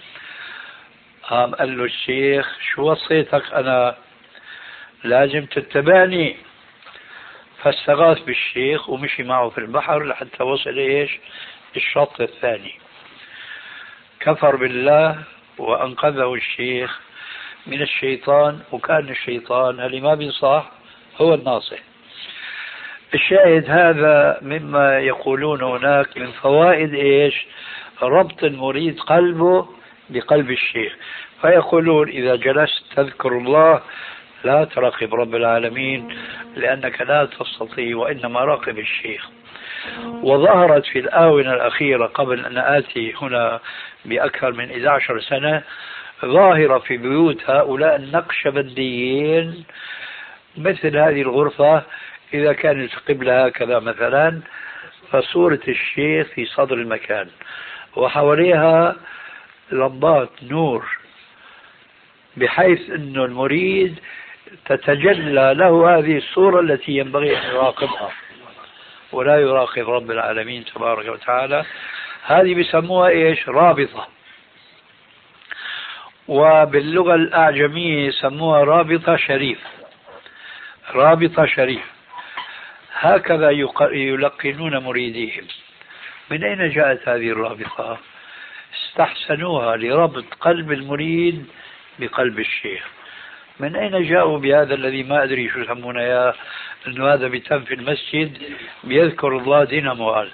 قام 1.23 1.55
قال 1.55 1.79
له 1.79 1.85
الشيخ 1.85 2.59
شو 2.61 2.83
وصيتك؟ 2.83 3.55
أنا 3.55 3.97
لازم 5.05 5.47
تتبعني. 5.47 6.48
فاستغاث 7.63 8.19
بالشيخ 8.19 8.89
ومشي 8.89 9.23
معه 9.23 9.49
في 9.49 9.59
البحر 9.59 10.05
لحتى 10.05 10.43
وصل 10.43 10.79
إيش؟ 10.79 11.19
الشط 11.77 12.21
الثاني. 12.21 12.75
كفر 14.21 14.57
بالله 14.57 15.19
وأنقذه 15.59 16.35
الشيخ 16.35 17.01
من 17.67 17.83
الشيطان 17.83 18.61
وكان 18.73 19.09
الشيطان 19.09 19.81
اللي 19.81 20.01
ما 20.01 20.15
بينصح 20.15 20.71
هو 21.21 21.35
الناصح. 21.35 21.79
الشاهد 23.15 23.71
هذا 23.71 24.39
مما 24.43 24.99
يقولون 24.99 25.63
هناك 25.63 26.19
من 26.19 26.33
فوائد 26.33 26.95
إيش؟ 26.95 27.47
ربط 28.03 28.45
المريد 28.45 29.01
قلبه 29.01 29.69
بقلب 30.11 30.51
الشيخ. 30.51 30.97
فيقولون 31.41 32.09
إذا 32.09 32.37
جلست 32.37 32.83
تذكر 32.97 33.33
الله 33.33 33.81
لا 34.45 34.64
تراقب 34.64 35.14
رب 35.14 35.34
العالمين 35.34 36.16
لأنك 36.57 37.01
لا 37.01 37.24
تستطيع 37.24 37.97
وإنما 37.97 38.41
راقب 38.41 38.78
الشيخ. 38.78 39.28
وظهرت 40.22 40.86
في 40.86 40.99
الآونة 40.99 41.55
الأخيرة 41.55 42.07
قبل 42.07 42.45
أن 42.45 42.59
آتي 42.59 43.14
هنا 43.22 43.61
بأكثر 44.05 44.53
من 44.53 44.70
11 44.70 45.20
سنة 45.20 45.62
ظاهرة 46.24 46.78
في 46.78 46.97
بيوت 46.97 47.51
هؤلاء 47.51 47.97
النقشبنديين 47.97 49.64
مثل 50.57 50.97
هذه 50.97 51.22
الغرفة 51.22 51.82
إذا 52.34 52.53
كانت 52.53 52.95
القبلة 52.95 53.47
هكذا 53.47 53.78
مثلا 53.78 54.41
فصورة 55.11 55.61
الشيخ 55.68 56.26
في 56.26 56.45
صدر 56.47 56.74
المكان. 56.74 57.28
وحواليها 57.97 58.97
لمبات 59.72 60.30
نور 60.43 60.99
بحيث 62.36 62.91
أن 62.91 63.16
المريد 63.16 63.99
تتجلى 64.67 65.55
له 65.55 65.99
هذه 65.99 66.17
الصورة 66.17 66.61
التي 66.61 66.93
ينبغي 66.93 67.39
أن 67.39 67.43
يراقبها. 67.43 68.11
ولا 69.13 69.41
يراقب 69.41 69.91
رب 69.91 70.11
العالمين 70.11 70.65
تبارك 70.65 71.09
وتعالى. 71.09 71.65
هذه 72.25 72.55
بسموها 72.55 73.09
إيش؟ 73.09 73.49
رابطة. 73.49 74.09
وباللغة 76.29 77.15
الأعجمية 77.15 78.09
يسموها 78.09 78.65
رابطة 78.65 79.17
شريف. 79.17 79.59
رابطة 80.95 81.47
شريف. 81.47 81.85
هكذا 82.93 83.51
يلقنون 83.93 84.79
مريديهم. 84.79 85.45
من 86.31 86.45
أين 86.45 86.71
جاءت 86.71 87.09
هذه 87.09 87.31
الرابطة؟ 87.31 87.99
استحسنوها 88.75 89.77
لربط 89.77 90.25
قلب 90.41 90.73
المريد 90.73 91.47
بقلب 91.99 92.39
الشيخ. 92.39 92.98
من 93.61 93.77
أين 93.77 94.09
جاءوا 94.09 94.39
بهذا 94.39 94.75
الذي 94.75 95.03
ما 95.03 95.23
أدري 95.23 95.49
شو 95.49 95.61
يسمونه 95.61 96.03
يا 96.03 96.35
أنه 96.87 97.15
هذا 97.15 97.29
بيتم 97.29 97.61
في 97.61 97.75
المسجد؟ 97.75 98.39
بيذكر 98.85 99.37
الله 99.37 99.65
دينامو 99.65 100.11
قال 100.11 100.31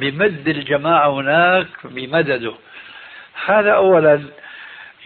بمد 0.00 0.48
الجماعة 0.48 1.08
هناك 1.08 1.66
بمدده. 1.84 2.54
هذا 3.46 3.72
أولا 3.72 4.22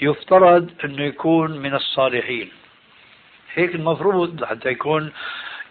يفترض 0.00 0.70
أنه 0.84 1.02
يكون 1.02 1.58
من 1.58 1.74
الصالحين. 1.74 2.48
هيك 3.54 3.74
المفروض 3.74 4.44
حتى 4.44 4.68
يكون 4.68 5.12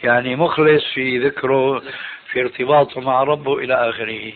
يعني 0.04 0.36
مخلص 0.36 0.84
في 0.94 1.20
ذكره 1.20 1.84
في 2.32 2.42
ارتباطه 2.42 3.02
مع 3.02 3.24
ربه 3.24 3.58
إلى 3.60 3.90
آخره. 3.90 4.34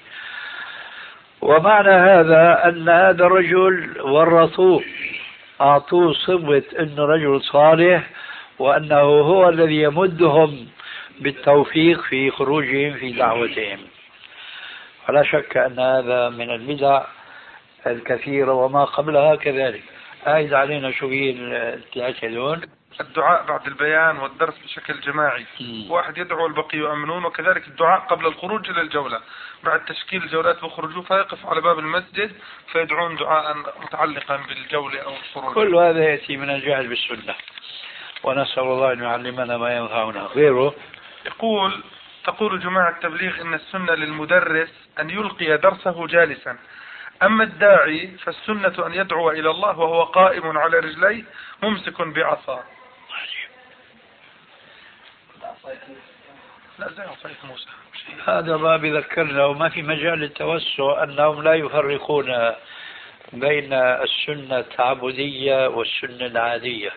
ومعنى 1.41 1.89
هذا 1.89 2.61
أن 2.65 2.89
هذا 2.89 3.25
الرجل 3.25 4.01
ورثوه 4.01 4.83
أعطوه 5.63 6.13
صفة 6.13 6.63
أنه 6.79 7.05
رجل 7.05 7.41
صالح 7.41 8.09
وأنه 8.59 9.01
هو 9.01 9.49
الذي 9.49 9.81
يمدهم 9.81 10.67
بالتوفيق 11.19 12.01
في 12.01 12.31
خروجهم 12.31 12.93
في 12.93 13.11
دعوتهم. 13.11 13.79
ولا 15.09 15.23
شك 15.23 15.57
أن 15.57 15.79
هذا 15.79 16.29
من 16.29 16.49
البدع 16.49 17.03
الكثيرة 17.87 18.53
وما 18.53 18.83
قبلها 18.83 19.35
كذلك. 19.35 19.83
أعد 20.27 20.53
علينا 20.53 20.91
شو 20.91 21.07
هي 21.07 21.31
دول 22.23 22.67
الدعاء 23.01 23.45
بعد 23.45 23.67
البيان 23.67 24.17
والدرس 24.17 24.57
بشكل 24.63 24.99
جماعي. 24.99 25.45
واحد 25.89 26.17
يدعو 26.17 26.43
والبقي 26.43 26.77
يؤمنون 26.77 27.25
وكذلك 27.25 27.67
الدعاء 27.67 27.99
قبل 27.99 28.27
الخروج 28.27 28.69
إلى 28.69 28.81
الجولة. 28.81 29.19
بعد 29.63 29.85
تشكيل 29.85 30.23
الجولات 30.23 30.63
وخروجه 30.63 31.01
فيقف 31.01 31.45
على 31.45 31.61
باب 31.61 31.79
المسجد 31.79 32.31
فيدعون 32.71 33.15
دعاء 33.15 33.57
متعلقا 33.57 34.37
بالجولة 34.37 35.01
أو 35.01 35.13
الخروج. 35.15 35.55
كل 35.55 35.75
هذا 35.75 36.03
يأتي 36.03 36.37
من 36.37 36.49
الجهل 36.49 36.87
بالسنة. 36.87 37.35
ونسأل 38.23 38.63
الله 38.63 38.93
أن 38.93 39.03
يعلمنا 39.03 39.57
ما 39.57 39.77
ينفعنا. 39.77 40.21
غيره؟ 40.21 40.75
يقول 41.25 41.83
تقول 42.23 42.59
جماعة 42.59 42.89
التبليغ 42.89 43.41
إن 43.41 43.53
السنة 43.53 43.93
للمدرس 43.93 44.73
أن 44.99 45.09
يلقي 45.09 45.57
درسه 45.57 46.07
جالسا. 46.07 46.57
أما 47.23 47.43
الداعي 47.43 48.07
فالسنة 48.07 48.87
أن 48.87 48.93
يدعو 48.93 49.31
إلى 49.31 49.49
الله 49.49 49.79
وهو 49.79 50.03
قائم 50.03 50.57
على 50.57 50.79
رجليه 50.79 51.23
ممسك 51.63 52.01
بعصا. 52.01 52.63
هذا 58.27 58.57
ما 58.57 58.77
بذكرنا 58.77 59.45
وما 59.45 59.69
في 59.69 59.81
مجال 59.81 60.19
للتوسع 60.19 61.03
أنهم 61.03 61.43
لا 61.43 61.53
يفرقون 61.53 62.53
بين 63.33 63.73
السنة 63.73 64.59
التعبدية 64.59 65.67
والسنة 65.67 66.25
العادية. 66.25 66.91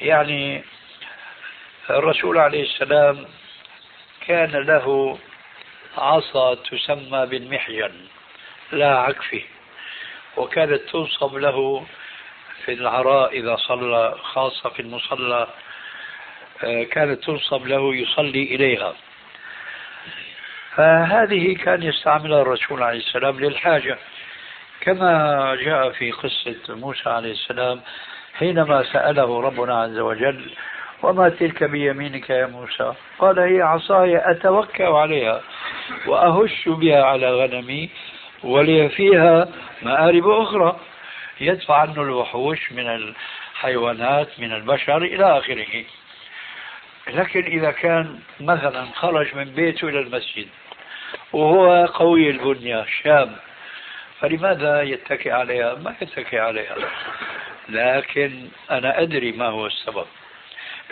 يعني 0.00 0.64
الرسول 1.90 2.38
عليه 2.38 2.62
السلام 2.62 3.26
كان 4.26 4.50
له 4.50 5.18
عصا 5.96 6.54
تسمى 6.54 7.26
بالمحجن 7.26 7.92
لا 8.72 8.98
عكفه 8.98 9.42
وكانت 10.36 10.80
تنصب 10.92 11.36
له 11.36 11.86
في 12.64 12.72
العراء 12.72 13.38
إذا 13.38 13.56
صلى 13.56 14.14
خاصة 14.22 14.70
في 14.70 14.82
المصلى 14.82 15.48
كانت 16.90 17.24
تنصب 17.24 17.66
له 17.66 17.94
يصلي 17.94 18.42
إليها. 18.42 18.94
فهذه 20.76 21.56
كان 21.56 21.82
يستعملها 21.82 22.42
الرسول 22.42 22.82
عليه 22.82 22.98
السلام 22.98 23.40
للحاجة. 23.40 23.98
كما 24.80 25.56
جاء 25.64 25.90
في 25.90 26.10
قصة 26.10 26.74
موسى 26.74 27.08
عليه 27.08 27.32
السلام 27.32 27.80
حينما 28.34 28.82
سأله 28.92 29.40
ربنا 29.40 29.82
عز 29.82 29.98
وجل 29.98 30.50
وما 31.02 31.28
تلك 31.28 31.64
بيمينك 31.64 32.30
يا 32.30 32.46
موسى؟ 32.46 32.94
قال 33.18 33.38
هي 33.38 33.62
عصاي 33.62 34.30
أتوكأ 34.30 34.88
عليها 34.88 35.42
وأهش 36.06 36.68
بها 36.68 37.02
على 37.04 37.32
غنمي 37.32 37.90
ولي 38.44 38.88
فيها 38.88 39.48
مآرب 39.82 40.28
أخرى. 40.28 40.80
يدفع 41.40 41.74
عنه 41.74 42.02
الوحوش 42.02 42.72
من 42.72 42.86
الحيوانات 42.86 44.40
من 44.40 44.52
البشر 44.52 44.96
إلى 44.96 45.38
آخره. 45.38 45.84
لكن 47.08 47.42
إذا 47.42 47.70
كان 47.70 48.18
مثلا 48.40 48.86
خرج 48.94 49.34
من 49.34 49.44
بيته 49.44 49.88
إلى 49.88 50.00
المسجد 50.00 50.46
وهو 51.32 51.86
قوي 51.86 52.30
البنية 52.30 52.86
شاب 53.02 53.36
فلماذا 54.20 54.82
يتكئ 54.82 55.30
عليها؟ 55.30 55.74
ما 55.74 55.94
يتكئ 56.02 56.38
عليها. 56.38 56.76
لكن 57.68 58.48
أنا 58.70 59.02
أدري 59.02 59.32
ما 59.32 59.46
هو 59.46 59.66
السبب. 59.66 60.06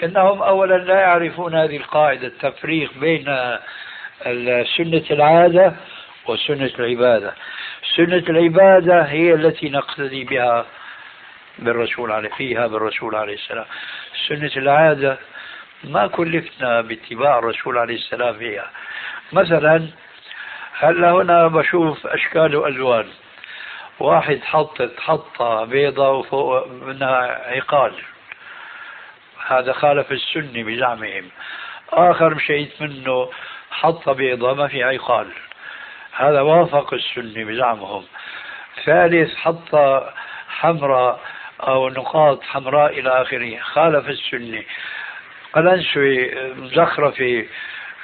إنهم 0.02 0.42
أولا 0.42 0.74
لا 0.74 1.00
يعرفون 1.00 1.54
هذه 1.54 1.76
القاعدة 1.76 2.26
التفريق 2.26 2.92
بين 2.98 3.24
سنة 4.76 5.04
العادة 5.10 5.74
وسنة 6.26 6.70
العبادة. 6.78 7.34
سنة 7.96 8.24
العبادة 8.28 9.02
هي 9.02 9.34
التي 9.34 9.68
نقتدي 9.68 10.24
بها 10.24 10.66
بالرسول 11.58 12.12
عليه 12.12 12.28
فيها 12.28 12.66
بالرسول 12.66 13.14
عليه 13.14 13.34
السلام. 13.34 13.66
سنة 14.28 14.50
العادة 14.56 15.18
ما 15.84 16.06
كلفنا 16.06 16.80
باتباع 16.80 17.38
الرسول 17.38 17.78
عليه 17.78 17.94
السلام 17.94 18.38
فيها. 18.38 18.70
مثلا 19.32 19.88
هلا 20.78 21.10
هنا 21.10 21.46
بشوف 21.46 22.06
أشكال 22.06 22.56
وألوان. 22.56 23.06
واحد 24.00 24.40
حطت 24.44 25.00
حطة 25.00 25.64
بيضة 25.64 26.10
وفوق 26.10 26.66
منها 26.68 27.40
عقال. 27.56 27.92
هذا 29.46 29.72
خالف 29.72 30.12
السنة 30.12 30.64
بزعمهم. 30.64 31.30
آخر 31.92 32.34
مشيت 32.34 32.82
منه 32.82 33.30
حطة 33.70 34.12
بيضة 34.12 34.54
ما 34.54 34.68
في 34.68 34.82
عقال. 34.82 35.28
هذا 36.12 36.40
وافق 36.40 36.94
السنة 36.94 37.44
بزعمهم. 37.44 38.04
ثالث 38.84 39.36
حطة 39.36 40.14
حمراء 40.48 41.20
أو 41.60 41.88
نقاط 41.88 42.42
حمراء 42.42 42.98
إلى 42.98 43.22
آخره. 43.22 43.58
خالف 43.58 44.08
السنة. 44.08 44.62
قلنسوة 45.54 46.30
مزخرفة 46.56 47.46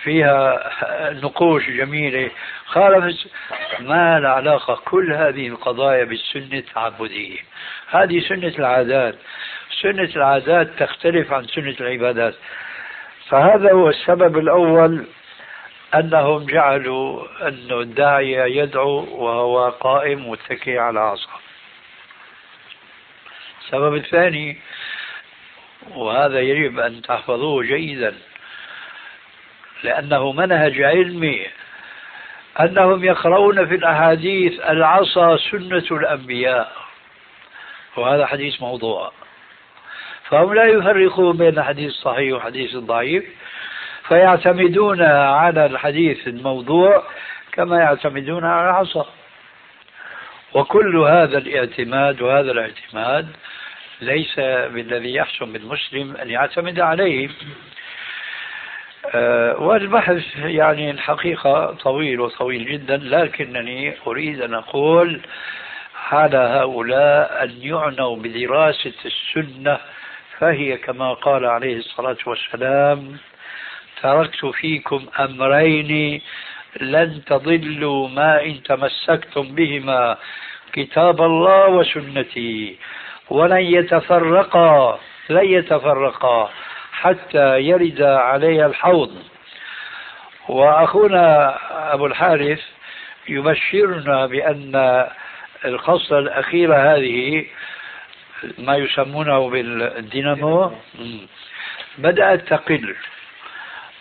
فيها 0.03 0.71
نقوش 1.23 1.71
جميلة 1.71 2.31
خالف 2.67 3.17
ما 3.81 4.21
له 4.21 4.29
علاقة 4.29 4.83
كل 4.85 5.13
هذه 5.13 5.49
القضايا 5.49 6.05
بالسنة 6.05 6.59
التعبدية. 6.59 7.39
هذه 7.91 8.21
سنة 8.21 8.55
العادات. 8.59 9.15
سنة 9.83 10.11
العادات 10.17 10.69
تختلف 10.79 11.33
عن 11.33 11.47
سنة 11.47 11.77
العبادات. 11.81 12.35
فهذا 13.29 13.73
هو 13.73 13.89
السبب 13.89 14.39
الأول 14.39 15.07
أنهم 15.95 16.47
جعلوا 16.47 17.27
أن 17.49 17.81
الداعية 17.81 18.63
يدعو 18.63 19.25
وهو 19.25 19.69
قائم 19.71 20.31
متكئ 20.31 20.79
على 20.79 21.01
عصا. 21.01 21.41
السبب 23.65 23.95
الثاني 23.95 24.59
وهذا 25.89 26.41
يجب 26.41 26.79
أن 26.79 27.03
تحفظوه 27.03 27.63
جيدا 27.63 28.15
لأنه 29.83 30.33
منهج 30.33 30.83
علمي 30.83 31.47
أنهم 32.61 33.05
يقرؤون 33.05 33.67
في 33.67 33.75
الأحاديث 33.75 34.61
العصا 34.61 35.37
سنة 35.37 35.85
الأنبياء. 35.91 36.73
وهذا 37.97 38.27
حديث 38.27 38.63
موضوع. 38.63 39.13
فهم 40.29 40.55
لا 40.55 40.65
يفرقون 40.65 41.37
بين 41.37 41.59
الحديث 41.59 41.91
الصحيح 41.91 42.35
والحديث 42.35 42.75
الضعيف 42.75 43.25
فيعتمدون 44.09 45.03
على 45.03 45.67
الحديث 45.67 46.29
الموضوع 46.29 47.03
كما 47.53 47.79
يعتمدون 47.79 48.45
على 48.45 48.71
العصا. 48.71 49.07
وكل 50.55 50.97
هذا 50.97 51.39
الاعتماد 51.39 52.23
وهذا 52.23 52.53
الاعتماد 52.53 53.29
ليس 54.01 54.35
بالذي 54.75 55.15
يحسن 55.15 55.53
بالمسلم 55.53 56.17
أن 56.17 56.31
يعتمد 56.31 56.81
عليه. 56.81 57.29
آه، 59.15 59.57
والبحث 59.61 60.37
يعني 60.37 60.91
الحقيقة 60.91 61.73
طويل 61.73 62.21
وطويل 62.21 62.67
جدا 62.67 62.97
لكنني 62.97 63.95
أريد 64.07 64.43
أن 64.43 64.55
أقول 64.55 65.21
على 66.11 66.39
هؤلاء 66.39 67.45
أن 67.45 67.51
يعنوا 67.63 68.17
بدراسة 68.17 68.93
السنة. 69.05 69.79
فهي 70.39 70.77
كما 70.77 71.13
قال 71.13 71.45
عليه 71.45 71.77
الصلاة 71.77 72.17
والسلام 72.27 73.17
تركت 74.03 74.47
فيكم 74.47 75.07
أمرين 75.21 76.21
لن 76.81 77.25
تضلوا 77.25 78.09
ما 78.09 78.45
إن 78.45 78.63
تمسكتم 78.63 79.55
بهما 79.55 80.17
كتاب 80.73 81.23
الله 81.23 81.69
وسنتي. 81.69 82.79
ولن 83.31 83.61
يتفرقا 83.61 84.99
لن 85.31 85.45
يتفرقا 85.45 86.51
حتى 86.93 87.61
يرد 87.61 88.03
علي 88.03 88.67
الحوض. 88.67 89.11
وأخونا 90.49 91.59
أبو 91.95 92.07
الحارث 92.07 92.61
يبشرنا 93.29 94.27
بأن 94.27 95.07
الخصلة 95.65 96.19
الأخيرة 96.19 96.75
هذه 96.75 97.45
ما 98.59 98.77
يسمونه 98.77 99.51
بالدينامو 99.51 100.73
بدأت 101.99 102.49
تقل. 102.49 102.97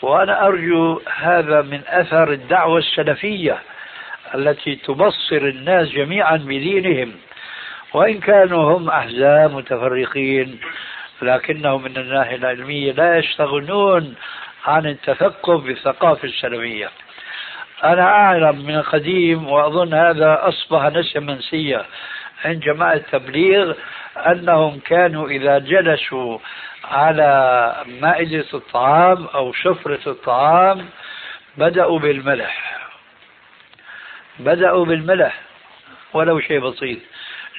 وأنا 0.01 0.47
أرجو 0.47 1.01
هذا 1.15 1.61
من 1.61 1.81
أثر 1.87 2.31
الدعوة 2.31 2.77
السلفية 2.77 3.59
التي 4.35 4.75
تبصر 4.75 5.37
الناس 5.37 5.87
جميعا 5.87 6.37
بدينهم. 6.37 7.11
وإن 7.93 8.19
كانوا 8.19 8.77
هم 8.77 8.89
أحزاب 8.89 9.51
متفرقين 9.51 10.59
لكنهم 11.21 11.83
من 11.83 11.97
الناحية 11.97 12.35
العلمية 12.35 12.91
لا 12.91 13.17
يستغنون 13.17 14.15
عن 14.65 14.85
التثقف 14.85 15.63
بالثقافة 15.63 16.27
السلفية 16.27 16.89
أنا 17.83 18.01
أعلم 18.01 18.65
من 18.65 18.81
قديم 18.81 19.47
وأظن 19.47 19.93
هذا 19.93 20.39
أصبح 20.47 20.85
نسيا 20.85 21.19
منسيا 21.19 21.85
عند 22.45 22.59
جماعة 22.59 22.93
التبليغ 22.93 23.73
أنهم 24.17 24.79
كانوا 24.79 25.29
إذا 25.29 25.57
جلسوا 25.57 26.37
على 26.83 27.75
مائدة 28.01 28.45
الطعام 28.53 29.25
أو 29.25 29.53
سفرة 29.53 29.99
الطعام 30.07 30.85
بدأوا 31.57 31.99
بالملح. 31.99 32.79
بدأوا 34.39 34.85
بالملح 34.85 35.39
ولو 36.13 36.39
شيء 36.39 36.59
بسيط. 36.59 36.99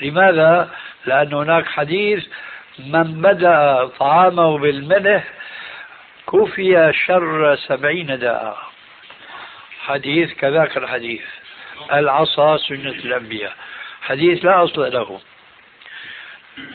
لماذا؟ 0.01 0.71
لأن 1.07 1.35
هناك 1.35 1.67
حديث 1.67 2.27
من 2.79 3.23
بدأ 3.23 3.87
طعامه 3.99 4.59
بالملح 4.59 5.25
كفي 6.33 6.93
شر 7.07 7.57
سبعين 7.57 8.19
داء. 8.19 8.59
حديث 9.81 10.33
كذاك 10.33 10.77
الحديث. 10.77 11.23
العصا 11.93 12.57
سنة 12.57 12.91
الأنبياء. 12.91 13.53
حديث 14.03 14.45
لا 14.45 14.65
أصل 14.65 14.93
له. 14.93 15.21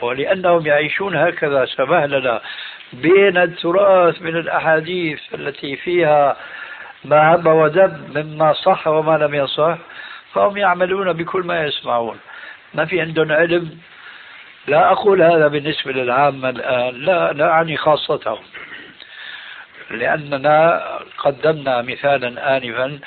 ولأنهم 0.01 0.65
يعيشون 0.65 1.15
هكذا 1.15 1.65
سبهللة 1.65 2.41
بين 2.93 3.37
التراث 3.37 4.21
من 4.21 4.35
الأحاديث 4.35 5.19
التي 5.33 5.75
فيها 5.75 6.37
ما 7.05 7.35
هب 7.35 7.45
ودب 7.45 8.17
مما 8.17 8.53
صح 8.53 8.87
وما 8.87 9.17
لم 9.17 9.35
يصح 9.35 9.77
فهم 10.33 10.57
يعملون 10.57 11.13
بكل 11.13 11.41
ما 11.43 11.63
يسمعون. 11.63 12.19
ما 12.75 12.85
في 12.85 13.01
عندهم 13.01 13.31
علم. 13.31 13.79
لا 14.67 14.91
أقول 14.91 15.21
هذا 15.21 15.47
بالنسبة 15.47 15.91
للعامة 15.91 16.49
الآن. 16.49 16.95
لا 16.95 17.33
لا 17.33 17.49
أعني 17.49 17.77
خاصتهم. 17.77 18.43
لأننا 19.91 20.83
قدمنا 21.17 21.81
مثالا 21.81 22.57
آنفا 22.57 22.99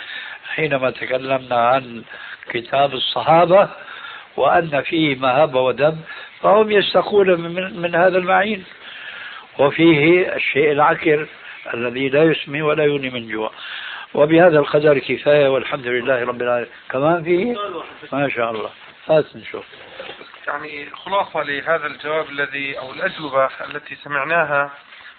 حينما 0.55 0.91
تكلمنا 0.91 1.57
عن 1.57 2.03
كتاب 2.51 2.95
الصحابة 2.95 3.69
وأن 4.37 4.83
فيه 4.83 5.17
مهب 5.17 5.55
ودب 5.55 5.99
فهم 6.41 6.71
يستقون 6.71 7.41
من, 7.41 7.81
من 7.81 7.95
هذا 7.95 8.19
المعين. 8.19 8.65
وفيه 9.59 10.33
الشيء 10.35 10.73
العكر 10.73 11.27
الذي 11.75 12.09
لا 12.09 12.23
يسمي 12.23 12.63
ولا 12.63 12.85
يغني 12.85 13.11
من 13.11 13.29
جوع. 13.29 13.51
وبهذا 14.15 14.59
القدر 14.59 14.99
كفاية 14.99 15.49
والحمد 15.49 15.87
لله 15.87 16.25
رب 16.25 16.43
العالمين. 16.43 16.71
كمان 16.91 17.25
فيه؟ 17.25 17.57
ما 18.13 18.29
شاء 18.29 18.51
الله. 18.51 18.71
هات 19.09 19.37
نشوف. 19.37 19.65
يعني 20.47 20.91
خلاصة 20.91 21.43
لهذا 21.43 21.87
الجواب 21.87 22.31
الذي 22.31 22.79
أو 22.79 22.93
الأجوبة 22.93 23.49
التي 23.61 23.95
سمعناها 23.95 24.71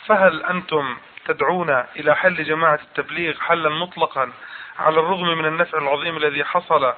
فهل 0.06 0.44
أنتم 0.44 0.98
تدعون 1.26 1.70
إلى 1.70 2.16
حل 2.16 2.44
جماعة 2.44 2.80
التبليغ 2.84 3.40
حلا 3.40 3.70
مطلقا 3.70 4.32
على 4.80 5.00
الرغم 5.00 5.38
من 5.38 5.46
النفع 5.46 5.78
العظيم 5.78 6.18
الذي 6.18 6.44
حصل 6.44 6.94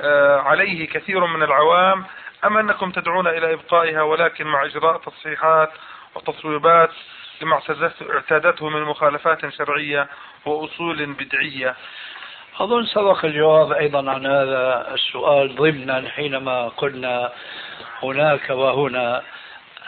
آه، 0.00 0.40
عليه 0.40 0.88
كثير 0.88 1.26
من 1.26 1.42
العوام 1.42 2.04
أم 2.44 2.56
أنكم 2.56 2.90
تدعون 2.90 3.26
إلى 3.26 3.52
إبقائها 3.52 4.02
ولكن 4.02 4.46
مع 4.46 4.64
إجراء 4.64 4.98
تصحيحات 4.98 5.70
وتصويبات 6.14 6.90
لما 7.42 7.60
اعتادته 8.10 8.68
من 8.68 8.82
مخالفات 8.82 9.48
شرعية 9.48 10.08
وأصول 10.46 11.06
بدعية؟ 11.06 11.76
أظن 12.60 12.86
سبق 12.86 13.24
الجواب 13.24 13.72
أيضا 13.72 14.10
عن 14.10 14.26
هذا 14.26 14.94
السؤال 14.94 15.56
ضمنا 15.56 16.08
حينما 16.08 16.68
قلنا 16.68 17.32
هناك 18.02 18.50
وهنا. 18.50 19.22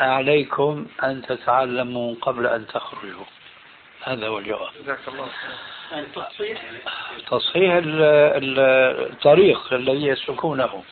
عليكم 0.00 0.86
أن 1.04 1.22
تتعلموا 1.22 2.14
قبل 2.20 2.46
أن 2.46 2.66
تخرجوا. 2.66 3.24
هذا 4.02 4.28
هو 4.28 4.38
الجواب. 4.38 4.70
جزاك 4.82 4.98
الله 5.08 5.28
تصحيح؟ 6.14 6.62
تصحيح 7.30 7.80
الطريق 7.84 9.72
الذي 9.72 10.06
يسلكونه 10.06 10.82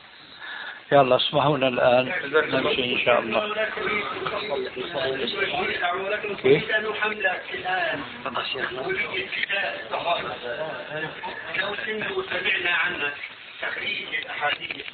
يلا 0.92 1.16
اسمعونا 1.16 1.68
الآن. 1.68 2.12
نمشي 2.34 2.92
إن 2.94 2.98
شاء 3.04 3.20
الله. 3.20 3.54
كيف؟ 6.42 6.70
الآن 7.54 8.00
لو 12.10 12.22
سمعنا 12.22 12.70
عنك 12.70 13.14
تخريج 13.62 14.14
الأحاديث 14.22 14.86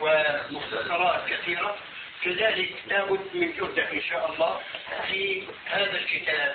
ومختصرات 0.00 1.20
كثيرة 1.28 1.76
كذلك 2.22 2.74
لابد 2.86 3.20
من 3.34 3.52
جهدك 3.52 3.94
إن 3.94 4.00
شاء 4.00 4.32
الله 4.32 4.56
في 5.08 5.42
هذا 5.66 5.98
الكتاب 5.98 6.54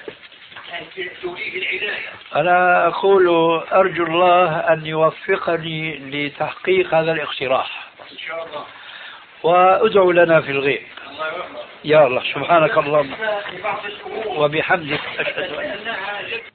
أنا 2.35 2.87
أقول 2.87 3.27
أرجو 3.71 4.03
الله 4.03 4.59
أن 4.73 4.85
يوفقني 4.85 5.97
لتحقيق 5.97 6.93
هذا 6.93 7.11
الاقتراح. 7.11 7.87
إن 8.11 8.17
شاء 8.17 8.45
الله 8.47 8.65
وادعوا 9.43 10.13
لنا 10.13 10.41
في 10.41 10.51
الغيب. 10.51 10.81
يا 11.83 12.07
الله 12.07 12.23
سبحانك 12.33 12.77
اللهم. 12.77 13.15
وبحمدك 14.25 14.99
أشهد 15.19 15.53
أن 15.53 16.50